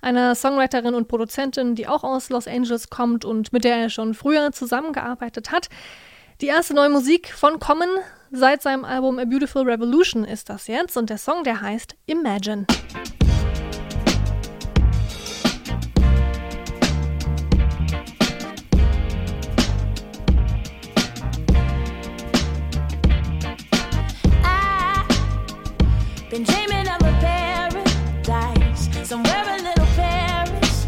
einer 0.02 0.36
Songwriterin 0.36 0.94
und 0.94 1.08
Produzentin, 1.08 1.74
die 1.74 1.88
auch 1.88 2.04
aus 2.04 2.30
Los 2.30 2.48
Angeles 2.48 2.92
kommt 2.92 3.26
und 3.26 3.52
mit 3.52 3.64
der 3.64 3.78
er 3.78 3.90
schon 3.90 4.14
früher 4.14 4.52
zusammengearbeitet 4.52 5.52
hat. 5.52 5.70
Die 6.42 6.48
erste 6.48 6.76
neue 6.76 6.90
Musik 6.90 7.34
von 7.34 7.60
Common 7.60 7.90
Seit 8.34 8.62
seinem 8.62 8.86
Album 8.86 9.20
A 9.20 9.26
Beautiful 9.26 9.64
Revolution 9.64 10.24
ist 10.24 10.50
das 10.50 10.68
jetzt 10.68 10.96
und 10.96 11.10
der 11.10 11.18
Song, 11.18 11.44
der 11.44 11.60
heißt 11.60 11.98
Imagine. 12.06 12.66
Been 26.32 26.44
dreaming 26.44 26.88
of 26.88 27.02
a 27.02 27.12
paradise 27.20 28.88
somewhere 29.06 29.44
a 29.50 29.62
little 29.62 29.86
Paris 29.98 30.86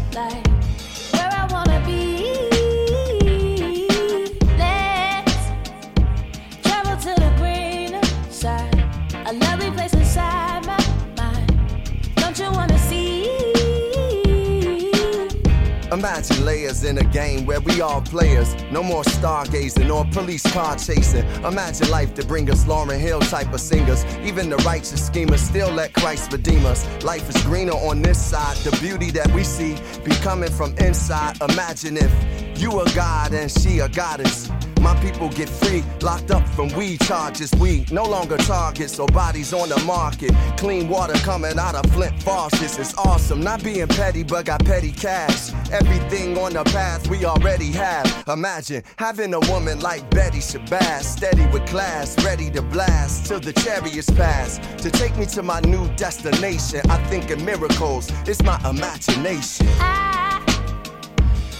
Imagine 15.94 16.44
layers 16.44 16.82
in 16.82 16.98
a 16.98 17.04
game 17.04 17.46
where 17.46 17.60
we 17.60 17.80
all 17.80 18.02
players. 18.02 18.52
No 18.72 18.82
more 18.82 19.04
stargazing 19.04 19.94
or 19.94 20.04
police 20.12 20.42
car 20.52 20.76
chasing. 20.76 21.24
Imagine 21.44 21.88
life 21.88 22.14
to 22.14 22.26
bring 22.26 22.50
us 22.50 22.66
Lauren 22.66 22.98
Hill 22.98 23.20
type 23.20 23.52
of 23.52 23.60
singers. 23.60 24.04
Even 24.24 24.50
the 24.50 24.56
righteous 24.56 25.06
schemers 25.06 25.40
still 25.40 25.70
let 25.70 25.92
Christ 25.94 26.32
redeem 26.32 26.66
us. 26.66 26.84
Life 27.04 27.28
is 27.28 27.40
greener 27.44 27.74
on 27.74 28.02
this 28.02 28.20
side. 28.20 28.56
The 28.56 28.76
beauty 28.80 29.12
that 29.12 29.32
we 29.32 29.44
see 29.44 29.76
be 30.04 30.10
coming 30.16 30.50
from 30.50 30.76
inside. 30.78 31.40
Imagine 31.40 31.96
if 31.96 32.60
you 32.60 32.80
a 32.80 32.92
god 32.92 33.32
and 33.32 33.48
she 33.48 33.78
a 33.78 33.88
goddess. 33.88 34.50
My 34.84 34.94
people 35.00 35.30
get 35.30 35.48
free, 35.48 35.82
locked 36.02 36.30
up 36.30 36.46
from 36.50 36.68
weed 36.74 37.00
charges. 37.00 37.50
We 37.58 37.86
no 37.90 38.04
longer 38.04 38.36
targets 38.36 38.98
or 38.98 39.06
bodies 39.06 39.54
on 39.54 39.70
the 39.70 39.78
market. 39.86 40.30
Clean 40.58 40.86
water 40.90 41.14
coming 41.20 41.58
out 41.58 41.74
of 41.74 41.90
Flint 41.90 42.22
faucets. 42.22 42.78
It's 42.78 42.94
awesome. 42.98 43.40
Not 43.40 43.64
being 43.64 43.88
petty, 43.88 44.24
but 44.24 44.44
got 44.44 44.62
petty 44.62 44.92
cash. 44.92 45.54
Everything 45.72 46.36
on 46.36 46.52
the 46.52 46.64
path 46.64 47.08
we 47.08 47.24
already 47.24 47.72
have. 47.72 48.24
Imagine 48.28 48.82
having 48.98 49.32
a 49.32 49.40
woman 49.50 49.80
like 49.80 50.10
Betty 50.10 50.40
Shabazz, 50.40 51.04
steady 51.04 51.46
with 51.46 51.64
class, 51.64 52.22
ready 52.22 52.50
to 52.50 52.60
blast 52.60 53.24
till 53.24 53.40
the 53.40 53.54
chariots 53.54 54.10
pass. 54.10 54.58
To 54.82 54.90
take 54.90 55.16
me 55.16 55.24
to 55.36 55.42
my 55.42 55.60
new 55.60 55.88
destination, 55.96 56.82
I 56.90 57.02
think 57.04 57.30
in 57.30 57.42
miracles. 57.42 58.12
It's 58.28 58.42
my 58.42 58.60
imagination. 58.68 59.66
I 59.80 60.44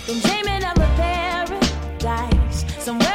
been 0.07 0.21
dreaming 0.21 0.63
of 0.63 0.77
a 0.77 0.91
paradise 0.99 2.67
somewhere 2.85 3.14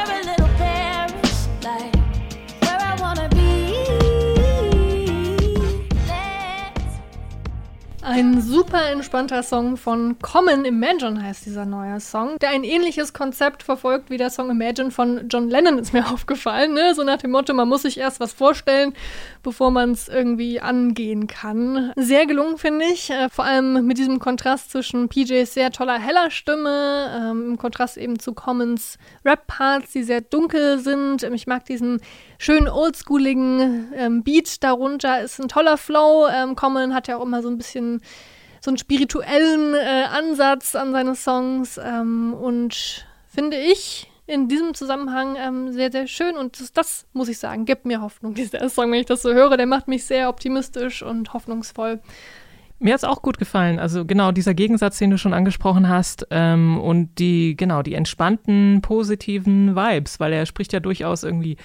Ein 8.02 8.40
super 8.40 8.90
entspannter 8.90 9.42
Song 9.42 9.76
von 9.76 10.18
Common 10.20 10.64
Imagine 10.64 11.22
heißt 11.22 11.44
dieser 11.44 11.66
neue 11.66 12.00
Song, 12.00 12.38
der 12.40 12.48
ein 12.48 12.64
ähnliches 12.64 13.12
Konzept 13.12 13.62
verfolgt 13.62 14.08
wie 14.08 14.16
der 14.16 14.30
Song 14.30 14.48
Imagine 14.50 14.90
von 14.90 15.28
John 15.28 15.50
Lennon, 15.50 15.78
ist 15.78 15.92
mir 15.92 16.06
aufgefallen. 16.10 16.72
Ne? 16.72 16.94
So 16.94 17.02
nach 17.04 17.18
dem 17.18 17.32
Motto, 17.32 17.52
man 17.52 17.68
muss 17.68 17.82
sich 17.82 17.98
erst 17.98 18.18
was 18.18 18.32
vorstellen, 18.32 18.94
bevor 19.42 19.70
man 19.70 19.90
es 19.90 20.08
irgendwie 20.08 20.60
angehen 20.60 21.26
kann. 21.26 21.92
Sehr 21.96 22.24
gelungen, 22.24 22.56
finde 22.56 22.86
ich. 22.86 23.10
Äh, 23.10 23.28
vor 23.28 23.44
allem 23.44 23.86
mit 23.86 23.98
diesem 23.98 24.18
Kontrast 24.18 24.70
zwischen 24.70 25.10
PJs 25.10 25.52
sehr 25.52 25.70
toller, 25.70 25.98
heller 25.98 26.30
Stimme, 26.30 27.10
ähm, 27.14 27.50
im 27.50 27.58
Kontrast 27.58 27.98
eben 27.98 28.18
zu 28.18 28.32
Commons 28.32 28.96
Rap-Parts, 29.26 29.92
die 29.92 30.04
sehr 30.04 30.22
dunkel 30.22 30.78
sind. 30.78 31.22
Ich 31.22 31.46
mag 31.46 31.66
diesen 31.66 32.00
schönen 32.38 32.68
oldschooligen 32.68 33.92
ähm, 33.94 34.22
Beat 34.22 34.62
darunter. 34.64 35.20
Ist 35.20 35.38
ein 35.38 35.48
toller 35.48 35.76
Flow. 35.76 36.26
Ähm, 36.28 36.56
Common 36.56 36.94
hat 36.94 37.06
ja 37.06 37.18
auch 37.18 37.22
immer 37.22 37.42
so 37.42 37.50
ein 37.50 37.58
bisschen 37.58 37.99
so 38.60 38.70
einen 38.70 38.78
spirituellen 38.78 39.74
äh, 39.74 40.04
Ansatz 40.10 40.74
an 40.74 40.92
seine 40.92 41.14
Songs 41.14 41.80
ähm, 41.82 42.34
und 42.34 43.06
finde 43.26 43.56
ich 43.56 44.10
in 44.26 44.48
diesem 44.48 44.74
Zusammenhang 44.74 45.36
ähm, 45.36 45.72
sehr, 45.72 45.90
sehr 45.90 46.06
schön 46.06 46.36
und 46.36 46.60
das, 46.60 46.72
das, 46.72 47.06
muss 47.12 47.28
ich 47.28 47.38
sagen, 47.38 47.64
gibt 47.64 47.84
mir 47.84 48.00
Hoffnung. 48.00 48.34
Dieser 48.34 48.68
Song, 48.68 48.92
wenn 48.92 49.00
ich 49.00 49.06
das 49.06 49.22
so 49.22 49.32
höre, 49.32 49.56
der 49.56 49.66
macht 49.66 49.88
mich 49.88 50.04
sehr 50.04 50.28
optimistisch 50.28 51.02
und 51.02 51.32
hoffnungsvoll. 51.32 52.00
Mir 52.78 52.94
hat's 52.94 53.04
auch 53.04 53.20
gut 53.20 53.38
gefallen. 53.38 53.78
Also 53.78 54.06
genau 54.06 54.32
dieser 54.32 54.54
Gegensatz, 54.54 54.96
den 54.96 55.10
du 55.10 55.18
schon 55.18 55.34
angesprochen 55.34 55.90
hast 55.90 56.26
ähm, 56.30 56.80
und 56.80 57.18
die 57.18 57.54
genau 57.54 57.82
die 57.82 57.92
entspannten 57.92 58.80
positiven 58.80 59.76
Vibes, 59.76 60.18
weil 60.18 60.32
er 60.32 60.46
spricht 60.46 60.72
ja 60.72 60.80
durchaus 60.80 61.22
irgendwie 61.22 61.58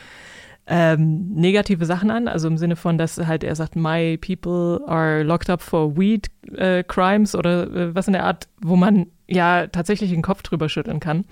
ähm, 0.68 1.30
negative 1.34 1.86
Sachen 1.86 2.10
an, 2.10 2.28
also 2.28 2.48
im 2.48 2.58
Sinne 2.58 2.76
von, 2.76 2.98
dass 2.98 3.18
halt 3.18 3.44
er 3.44 3.56
sagt, 3.56 3.76
my 3.76 4.18
people 4.18 4.82
are 4.88 5.24
locked 5.24 5.50
up 5.50 5.62
for 5.62 5.96
weed 5.96 6.28
äh, 6.56 6.84
crimes 6.84 7.36
oder 7.36 7.64
äh, 7.72 7.96
was 7.96 8.08
in 8.08 8.14
der 8.14 8.24
Art, 8.24 8.48
wo 8.62 8.76
man 8.76 9.08
ja 9.28 9.68
tatsächlich 9.68 10.12
den 10.12 10.22
Kopf 10.22 10.42
drüber 10.42 10.70
schütteln 10.70 11.00
kann. 11.00 11.26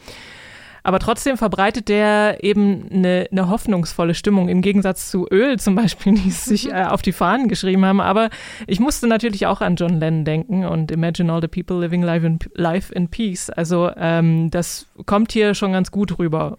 Aber 0.85 0.99
trotzdem 0.99 1.37
verbreitet 1.37 1.87
der 1.87 2.43
eben 2.43 2.89
eine, 2.91 3.27
eine 3.31 3.49
hoffnungsvolle 3.49 4.13
Stimmung 4.13 4.49
im 4.49 4.61
Gegensatz 4.61 5.09
zu 5.09 5.25
Öl 5.31 5.57
zum 5.57 5.75
Beispiel, 5.75 6.13
die 6.13 6.27
es 6.27 6.43
sich 6.43 6.69
äh, 6.69 6.83
auf 6.83 7.01
die 7.01 7.13
Fahnen 7.13 7.47
geschrieben 7.47 7.85
haben. 7.85 8.01
Aber 8.01 8.29
ich 8.67 8.81
musste 8.81 9.07
natürlich 9.07 9.47
auch 9.47 9.61
an 9.61 9.77
John 9.77 9.99
Lennon 9.99 10.25
denken 10.25 10.65
und 10.65 10.91
Imagine 10.91 11.31
all 11.31 11.41
the 11.41 11.47
people 11.47 11.79
living 11.79 12.03
life 12.03 12.25
in, 12.25 12.37
life 12.55 12.93
in 12.93 13.07
peace. 13.07 13.49
Also 13.49 13.91
ähm, 13.95 14.51
das 14.51 14.87
kommt 15.05 15.31
hier 15.31 15.55
schon 15.55 15.71
ganz 15.71 15.89
gut 15.89 16.19
rüber. 16.19 16.57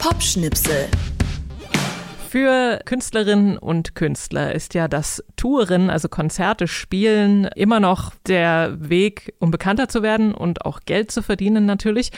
Popschnipsel. 0.00 0.88
Für 2.30 2.80
Künstlerinnen 2.86 3.58
und 3.58 3.94
Künstler 3.94 4.54
ist 4.54 4.72
ja 4.72 4.88
das 4.88 5.22
Touren, 5.36 5.90
also 5.90 6.08
Konzerte 6.08 6.68
spielen, 6.68 7.44
immer 7.54 7.80
noch 7.80 8.14
der 8.26 8.76
Weg, 8.78 9.34
um 9.40 9.50
bekannter 9.50 9.88
zu 9.88 10.02
werden 10.02 10.32
und 10.32 10.64
auch 10.64 10.80
Geld 10.86 11.10
zu 11.10 11.22
verdienen 11.22 11.66
natürlich. 11.66 12.12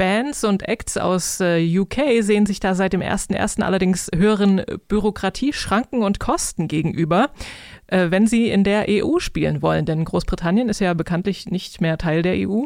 Bands 0.00 0.44
und 0.44 0.66
Acts 0.66 0.96
aus 0.96 1.40
äh, 1.40 1.78
UK 1.78 2.22
sehen 2.22 2.46
sich 2.46 2.58
da 2.58 2.74
seit 2.74 2.94
dem 2.94 3.02
1.1. 3.02 3.60
allerdings 3.60 4.10
höheren 4.16 4.62
Bürokratieschranken 4.88 6.02
und 6.02 6.18
Kosten 6.18 6.68
gegenüber, 6.68 7.28
äh, 7.88 8.10
wenn 8.10 8.26
sie 8.26 8.48
in 8.48 8.64
der 8.64 8.86
EU 8.88 9.18
spielen 9.18 9.60
wollen. 9.60 9.84
Denn 9.84 10.06
Großbritannien 10.06 10.70
ist 10.70 10.80
ja 10.80 10.94
bekanntlich 10.94 11.50
nicht 11.50 11.82
mehr 11.82 11.98
Teil 11.98 12.22
der 12.22 12.48
EU. 12.48 12.62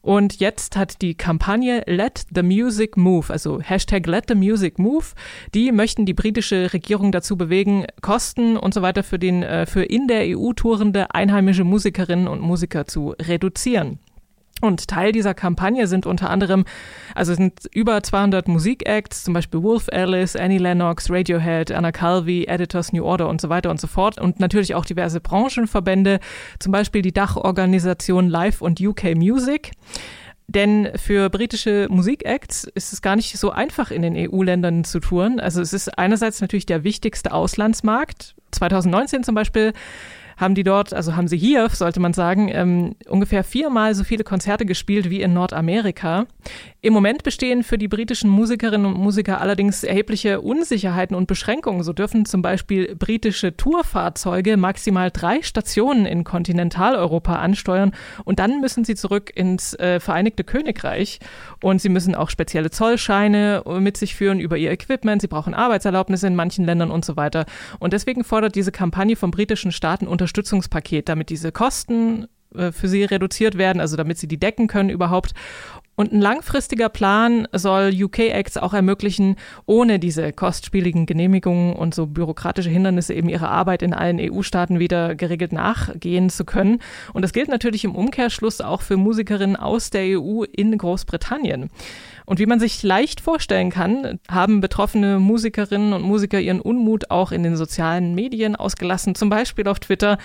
Und 0.00 0.40
jetzt 0.40 0.74
hat 0.74 1.02
die 1.02 1.14
Kampagne 1.14 1.82
Let 1.84 2.22
the 2.34 2.42
Music 2.42 2.96
Move, 2.96 3.30
also 3.30 3.60
Hashtag 3.60 4.06
Let 4.06 4.24
the 4.28 4.34
Music 4.34 4.78
Move, 4.78 5.04
die 5.52 5.72
möchten 5.72 6.06
die 6.06 6.14
britische 6.14 6.72
Regierung 6.72 7.12
dazu 7.12 7.36
bewegen, 7.36 7.84
Kosten 8.00 8.56
und 8.56 8.72
so 8.72 8.80
weiter 8.80 9.02
für, 9.02 9.18
den, 9.18 9.42
äh, 9.42 9.66
für 9.66 9.82
in 9.82 10.08
der 10.08 10.34
EU 10.34 10.54
tourende 10.54 11.14
einheimische 11.14 11.64
Musikerinnen 11.64 12.26
und 12.26 12.40
Musiker 12.40 12.86
zu 12.86 13.10
reduzieren. 13.20 13.98
Und 14.60 14.88
Teil 14.88 15.12
dieser 15.12 15.34
Kampagne 15.34 15.86
sind 15.86 16.06
unter 16.06 16.30
anderem, 16.30 16.64
also 17.14 17.34
sind 17.34 17.68
über 17.72 18.02
200 18.02 18.46
Musikacts, 18.48 19.24
zum 19.24 19.34
Beispiel 19.34 19.62
Wolf 19.62 19.88
Alice, 19.90 20.36
Annie 20.36 20.58
Lennox, 20.58 21.10
Radiohead, 21.10 21.72
Anna 21.72 21.92
Calvi, 21.92 22.44
Editors 22.44 22.92
New 22.92 23.04
Order 23.04 23.28
und 23.28 23.40
so 23.40 23.48
weiter 23.48 23.70
und 23.70 23.80
so 23.80 23.86
fort. 23.86 24.20
Und 24.20 24.40
natürlich 24.40 24.74
auch 24.74 24.84
diverse 24.84 25.20
Branchenverbände, 25.20 26.20
zum 26.58 26.72
Beispiel 26.72 27.02
die 27.02 27.12
Dachorganisation 27.12 28.28
Live 28.28 28.60
und 28.60 28.80
UK 28.80 29.14
Music. 29.16 29.72
Denn 30.46 30.88
für 30.96 31.30
britische 31.30 31.86
Musikacts 31.88 32.64
ist 32.64 32.92
es 32.92 33.02
gar 33.02 33.14
nicht 33.14 33.38
so 33.38 33.50
einfach, 33.50 33.92
in 33.92 34.02
den 34.02 34.16
EU-Ländern 34.16 34.82
zu 34.82 34.98
touren. 34.98 35.38
Also 35.38 35.60
es 35.62 35.72
ist 35.72 35.96
einerseits 35.96 36.40
natürlich 36.40 36.66
der 36.66 36.82
wichtigste 36.82 37.32
Auslandsmarkt. 37.32 38.34
2019 38.50 39.22
zum 39.22 39.36
Beispiel 39.36 39.72
haben 40.40 40.54
die 40.54 40.64
dort, 40.64 40.94
also 40.94 41.14
haben 41.14 41.28
sie 41.28 41.36
hier, 41.36 41.68
sollte 41.68 42.00
man 42.00 42.14
sagen, 42.14 42.48
ähm, 42.50 42.96
ungefähr 43.06 43.44
viermal 43.44 43.94
so 43.94 44.04
viele 44.04 44.24
Konzerte 44.24 44.64
gespielt 44.64 45.10
wie 45.10 45.20
in 45.20 45.34
Nordamerika. 45.34 46.26
Im 46.82 46.94
Moment 46.94 47.24
bestehen 47.24 47.62
für 47.62 47.76
die 47.76 47.88
britischen 47.88 48.30
Musikerinnen 48.30 48.86
und 48.86 48.98
Musiker 48.98 49.42
allerdings 49.42 49.84
erhebliche 49.84 50.40
Unsicherheiten 50.40 51.14
und 51.14 51.26
Beschränkungen. 51.26 51.82
So 51.82 51.92
dürfen 51.92 52.24
zum 52.24 52.40
Beispiel 52.40 52.96
britische 52.96 53.54
Tourfahrzeuge 53.54 54.56
maximal 54.56 55.10
drei 55.10 55.42
Stationen 55.42 56.06
in 56.06 56.24
Kontinentaleuropa 56.24 57.34
ansteuern 57.34 57.92
und 58.24 58.38
dann 58.38 58.62
müssen 58.62 58.84
sie 58.84 58.94
zurück 58.94 59.30
ins 59.34 59.74
äh, 59.74 60.00
Vereinigte 60.00 60.42
Königreich 60.42 61.18
und 61.62 61.82
sie 61.82 61.90
müssen 61.90 62.14
auch 62.14 62.30
spezielle 62.30 62.70
Zollscheine 62.70 63.62
mit 63.78 63.98
sich 63.98 64.14
führen 64.14 64.40
über 64.40 64.56
ihr 64.56 64.70
Equipment. 64.70 65.20
Sie 65.20 65.28
brauchen 65.28 65.52
Arbeitserlaubnisse 65.52 66.28
in 66.28 66.34
manchen 66.34 66.64
Ländern 66.64 66.90
und 66.90 67.04
so 67.04 67.16
weiter. 67.16 67.44
Und 67.78 67.92
deswegen 67.92 68.24
fordert 68.24 68.54
diese 68.54 68.72
Kampagne 68.72 69.16
vom 69.16 69.30
britischen 69.30 69.70
Staaten 69.70 70.06
Unterstützungspaket, 70.06 71.10
damit 71.10 71.28
diese 71.28 71.52
Kosten 71.52 72.26
äh, 72.54 72.72
für 72.72 72.88
sie 72.88 73.04
reduziert 73.04 73.58
werden, 73.58 73.80
also 73.80 73.96
damit 73.96 74.18
sie 74.18 74.28
die 74.28 74.38
decken 74.38 74.66
können 74.66 74.90
überhaupt. 74.90 75.34
Und 76.00 76.12
ein 76.12 76.20
langfristiger 76.22 76.88
Plan 76.88 77.46
soll 77.52 77.92
UK 77.94 78.30
Acts 78.30 78.56
auch 78.56 78.72
ermöglichen, 78.72 79.36
ohne 79.66 79.98
diese 79.98 80.32
kostspieligen 80.32 81.04
Genehmigungen 81.04 81.74
und 81.74 81.94
so 81.94 82.06
bürokratische 82.06 82.70
Hindernisse 82.70 83.12
eben 83.12 83.28
ihre 83.28 83.50
Arbeit 83.50 83.82
in 83.82 83.92
allen 83.92 84.18
EU-Staaten 84.18 84.78
wieder 84.78 85.14
geregelt 85.14 85.52
nachgehen 85.52 86.30
zu 86.30 86.46
können. 86.46 86.78
Und 87.12 87.20
das 87.20 87.34
gilt 87.34 87.50
natürlich 87.50 87.84
im 87.84 87.94
Umkehrschluss 87.94 88.62
auch 88.62 88.80
für 88.80 88.96
Musikerinnen 88.96 89.56
aus 89.56 89.90
der 89.90 90.18
EU 90.18 90.44
in 90.44 90.78
Großbritannien. 90.78 91.68
Und 92.30 92.38
wie 92.38 92.46
man 92.46 92.60
sich 92.60 92.84
leicht 92.84 93.20
vorstellen 93.20 93.70
kann, 93.70 94.20
haben 94.30 94.60
betroffene 94.60 95.18
Musikerinnen 95.18 95.92
und 95.92 96.02
Musiker 96.02 96.38
ihren 96.38 96.60
Unmut 96.60 97.10
auch 97.10 97.32
in 97.32 97.42
den 97.42 97.56
sozialen 97.56 98.14
Medien 98.14 98.54
ausgelassen, 98.54 99.16
zum 99.16 99.30
Beispiel 99.30 99.66
auf 99.66 99.80
Twitter. 99.80 100.16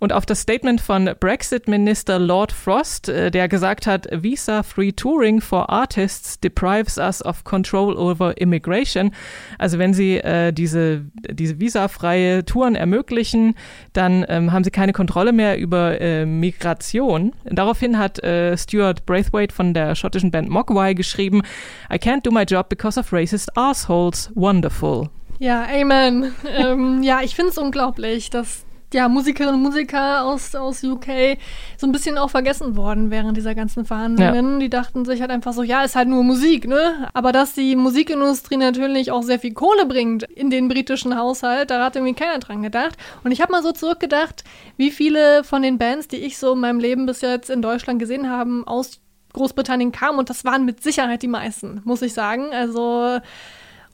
Und 0.00 0.12
auf 0.12 0.26
das 0.26 0.40
Statement 0.40 0.80
von 0.80 1.08
Brexit-Minister 1.18 2.18
Lord 2.18 2.50
Frost, 2.50 3.08
äh, 3.08 3.30
der 3.30 3.48
gesagt 3.48 3.86
hat, 3.86 4.08
Visa-free 4.10 4.92
touring 4.92 5.40
for 5.40 5.70
artists 5.70 6.40
deprives 6.40 6.98
us 6.98 7.24
of 7.24 7.44
control 7.44 7.96
over 7.96 8.36
immigration. 8.36 9.12
Also 9.56 9.78
wenn 9.78 9.94
sie 9.94 10.16
äh, 10.18 10.52
diese, 10.52 11.06
diese 11.30 11.60
visafreie 11.60 12.44
Touren 12.44 12.74
ermöglichen, 12.74 13.54
dann 13.92 14.26
ähm, 14.28 14.52
haben 14.52 14.64
sie 14.64 14.72
keine 14.72 14.92
Kontrolle 14.92 15.32
mehr 15.32 15.56
über 15.56 16.00
äh, 16.00 16.26
Migration. 16.26 17.32
Daraufhin 17.44 17.96
hat 17.96 18.18
äh, 18.24 18.58
Stuart 18.58 19.06
Braithwaite 19.06 19.54
von 19.54 19.72
der 19.72 19.94
schottischen 19.94 20.32
Band 20.32 20.50
Mogwai 20.50 20.94
geschrieben, 20.94 21.43
I 21.92 21.98
can't 21.98 22.22
do 22.22 22.30
my 22.30 22.44
job 22.44 22.68
because 22.68 22.98
of 22.98 23.12
racist 23.12 23.48
assholes. 23.56 24.30
Wonderful. 24.34 25.08
Ja, 25.38 25.64
Amen. 25.64 26.32
ähm, 26.56 27.02
ja, 27.02 27.20
ich 27.22 27.34
finde 27.34 27.50
es 27.50 27.58
unglaublich, 27.58 28.30
dass 28.30 28.64
ja, 28.94 29.08
Musikerinnen 29.08 29.56
und 29.56 29.62
Musiker 29.62 30.24
aus, 30.24 30.54
aus 30.54 30.82
UK 30.82 31.36
so 31.76 31.86
ein 31.86 31.92
bisschen 31.92 32.16
auch 32.16 32.30
vergessen 32.30 32.76
worden 32.76 33.10
während 33.10 33.36
dieser 33.36 33.54
ganzen 33.54 33.84
Verhandlungen. 33.84 34.52
Ja. 34.52 34.58
Die 34.60 34.70
dachten 34.70 35.04
sich 35.04 35.20
halt 35.20 35.32
einfach 35.32 35.52
so, 35.52 35.62
ja, 35.62 35.82
ist 35.82 35.96
halt 35.96 36.08
nur 36.08 36.22
Musik, 36.22 36.66
ne? 36.66 37.08
Aber 37.12 37.32
dass 37.32 37.54
die 37.54 37.76
Musikindustrie 37.76 38.56
natürlich 38.56 39.10
auch 39.10 39.22
sehr 39.22 39.40
viel 39.40 39.52
Kohle 39.52 39.86
bringt 39.86 40.22
in 40.22 40.48
den 40.48 40.68
britischen 40.68 41.18
Haushalt, 41.18 41.70
da 41.70 41.84
hat 41.84 41.96
irgendwie 41.96 42.14
keiner 42.14 42.38
dran 42.38 42.62
gedacht. 42.62 42.96
Und 43.24 43.32
ich 43.32 43.42
habe 43.42 43.52
mal 43.52 43.62
so 43.62 43.72
zurückgedacht, 43.72 44.44
wie 44.76 44.92
viele 44.92 45.42
von 45.44 45.62
den 45.62 45.76
Bands, 45.76 46.08
die 46.08 46.18
ich 46.18 46.38
so 46.38 46.52
in 46.52 46.60
meinem 46.60 46.78
Leben 46.78 47.04
bis 47.04 47.20
jetzt 47.20 47.50
in 47.50 47.62
Deutschland 47.62 47.98
gesehen 47.98 48.30
habe, 48.30 48.62
aus 48.66 49.00
Großbritannien 49.34 49.92
kamen 49.92 50.18
und 50.18 50.30
das 50.30 50.44
waren 50.44 50.64
mit 50.64 50.82
Sicherheit 50.82 51.22
die 51.22 51.28
meisten, 51.28 51.82
muss 51.84 52.02
ich 52.02 52.14
sagen. 52.14 52.52
Also 52.52 53.20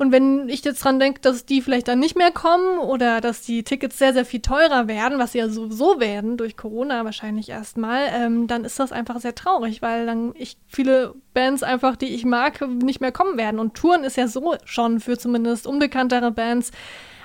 und 0.01 0.13
wenn 0.13 0.49
ich 0.49 0.65
jetzt 0.65 0.83
dran 0.83 0.99
denke, 0.99 1.21
dass 1.21 1.45
die 1.45 1.61
vielleicht 1.61 1.87
dann 1.87 1.99
nicht 1.99 2.17
mehr 2.17 2.31
kommen 2.31 2.79
oder 2.79 3.21
dass 3.21 3.43
die 3.43 3.65
Tickets 3.65 3.99
sehr, 3.99 4.15
sehr 4.15 4.25
viel 4.25 4.41
teurer 4.41 4.89
werden, 4.89 5.19
was 5.19 5.33
sie 5.33 5.39
ja 5.41 5.51
sowieso 5.51 6.01
werden 6.01 6.39
durch 6.39 6.57
Corona 6.57 7.05
wahrscheinlich 7.05 7.51
erstmal, 7.51 8.07
ähm, 8.11 8.47
dann 8.47 8.65
ist 8.65 8.81
das 8.81 8.93
einfach 8.93 9.21
sehr 9.21 9.35
traurig, 9.35 9.83
weil 9.83 10.07
dann 10.07 10.33
ich 10.37 10.57
viele 10.69 11.17
Bands 11.35 11.63
einfach, 11.63 11.97
die 11.97 12.15
ich 12.15 12.25
mag, 12.25 12.67
nicht 12.83 13.03
mehr 13.03 13.13
kommen 13.13 13.37
werden. 13.37 13.61
Und 13.61 13.75
Touren 13.75 14.03
ist 14.03 14.17
ja 14.17 14.27
so 14.27 14.55
schon 14.65 15.01
für 15.01 15.19
zumindest 15.19 15.67
unbekanntere 15.67 16.31
Bands 16.31 16.71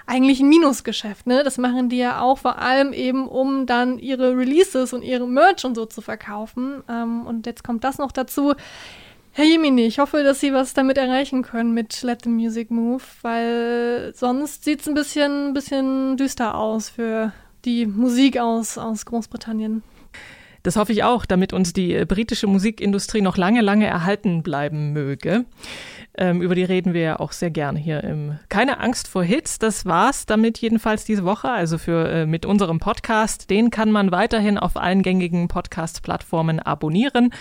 eigentlich 0.08 0.40
ein 0.40 0.50
Minusgeschäft, 0.50 1.28
ne? 1.28 1.44
Das 1.44 1.58
machen 1.58 1.90
die 1.90 1.98
ja 1.98 2.22
auch 2.22 2.38
vor 2.38 2.60
allem 2.60 2.94
eben, 2.94 3.28
um 3.28 3.66
dann 3.66 3.98
ihre 4.00 4.38
Releases 4.38 4.94
und 4.94 5.02
ihre 5.02 5.28
Merch 5.28 5.66
und 5.66 5.76
so 5.76 5.86
zu 5.86 6.02
verkaufen. 6.02 6.84
Ähm, 6.90 7.26
und 7.26 7.46
jetzt 7.46 7.64
kommt 7.64 7.84
das 7.84 7.98
noch 7.98 8.12
dazu. 8.12 8.54
Herr 9.32 9.46
Jemini, 9.46 9.86
ich 9.86 10.00
hoffe, 10.00 10.24
dass 10.24 10.40
Sie 10.40 10.54
was 10.54 10.74
damit 10.74 10.98
erreichen 10.98 11.42
können 11.42 11.74
mit 11.74 12.02
Let 12.04 12.22
the 12.24 12.30
Music 12.30 12.72
Move, 12.72 13.04
weil 13.22 14.14
sonst 14.16 14.64
sieht 14.64 14.82
es 14.82 14.88
ein 14.88 14.94
bisschen, 14.94 15.54
bisschen 15.54 16.16
düster 16.16 16.56
aus 16.56 16.90
für 16.90 17.34
die 17.66 17.86
Musik 17.86 18.40
aus, 18.40 18.78
aus 18.78 19.06
Großbritannien. 19.06 19.84
Das 20.64 20.78
hoffe 20.78 20.94
ich 20.94 21.04
auch, 21.04 21.26
damit 21.26 21.54
uns 21.54 21.74
die 21.74 21.94
äh, 21.94 22.06
britische 22.06 22.48
Musikindustrie 22.48 23.22
noch 23.22 23.38
lange, 23.38 23.62
lange 23.62 23.86
erhalten 23.86 24.42
bleiben 24.42 24.94
möge. 24.94 25.46
Ähm, 26.18 26.42
über 26.42 26.56
die 26.56 26.64
reden 26.64 26.94
wir 26.94 27.02
ja 27.02 27.20
auch 27.20 27.32
sehr 27.32 27.52
gerne 27.52 27.80
hier 27.80 28.04
im 28.04 28.40
Keine 28.50 28.80
Angst 28.80 29.08
vor 29.08 29.24
Hits. 29.24 29.60
Das 29.60 29.86
war's 29.86 30.26
damit 30.26 30.60
jedenfalls 30.60 31.06
diese 31.06 31.26
Woche. 31.26 31.50
Also 31.50 31.78
für 31.78 32.10
äh, 32.10 32.26
mit 32.26 32.46
unserem 32.46 32.80
Podcast. 32.80 33.50
Den 33.50 33.70
kann 33.70 33.92
man 33.92 34.12
weiterhin 34.12 34.58
auf 34.58 34.78
allen 34.78 35.02
gängigen 35.02 35.48
Podcast-Plattformen 35.48 36.60
abonnieren. 36.60 37.32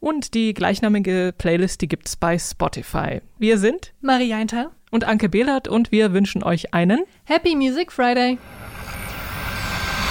Und 0.00 0.34
die 0.34 0.54
gleichnamige 0.54 1.34
Playlist, 1.36 1.80
die 1.80 1.88
gibt's 1.88 2.16
bei 2.16 2.38
Spotify. 2.38 3.20
Wir 3.38 3.58
sind 3.58 3.92
Marie 4.00 4.34
Einter 4.34 4.70
und 4.90 5.04
Anke 5.04 5.28
Behlert 5.28 5.68
und 5.68 5.90
wir 5.90 6.12
wünschen 6.12 6.42
euch 6.42 6.72
einen 6.74 7.00
Happy 7.24 7.56
Music 7.56 7.90
Friday. 7.90 8.38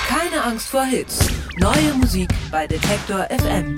Keine 0.08 0.44
Angst 0.44 0.70
vor 0.70 0.84
Hits. 0.84 1.30
Neue 1.58 1.94
Musik 2.00 2.30
bei 2.52 2.68
Detektor 2.68 3.28
FM. 3.30 3.78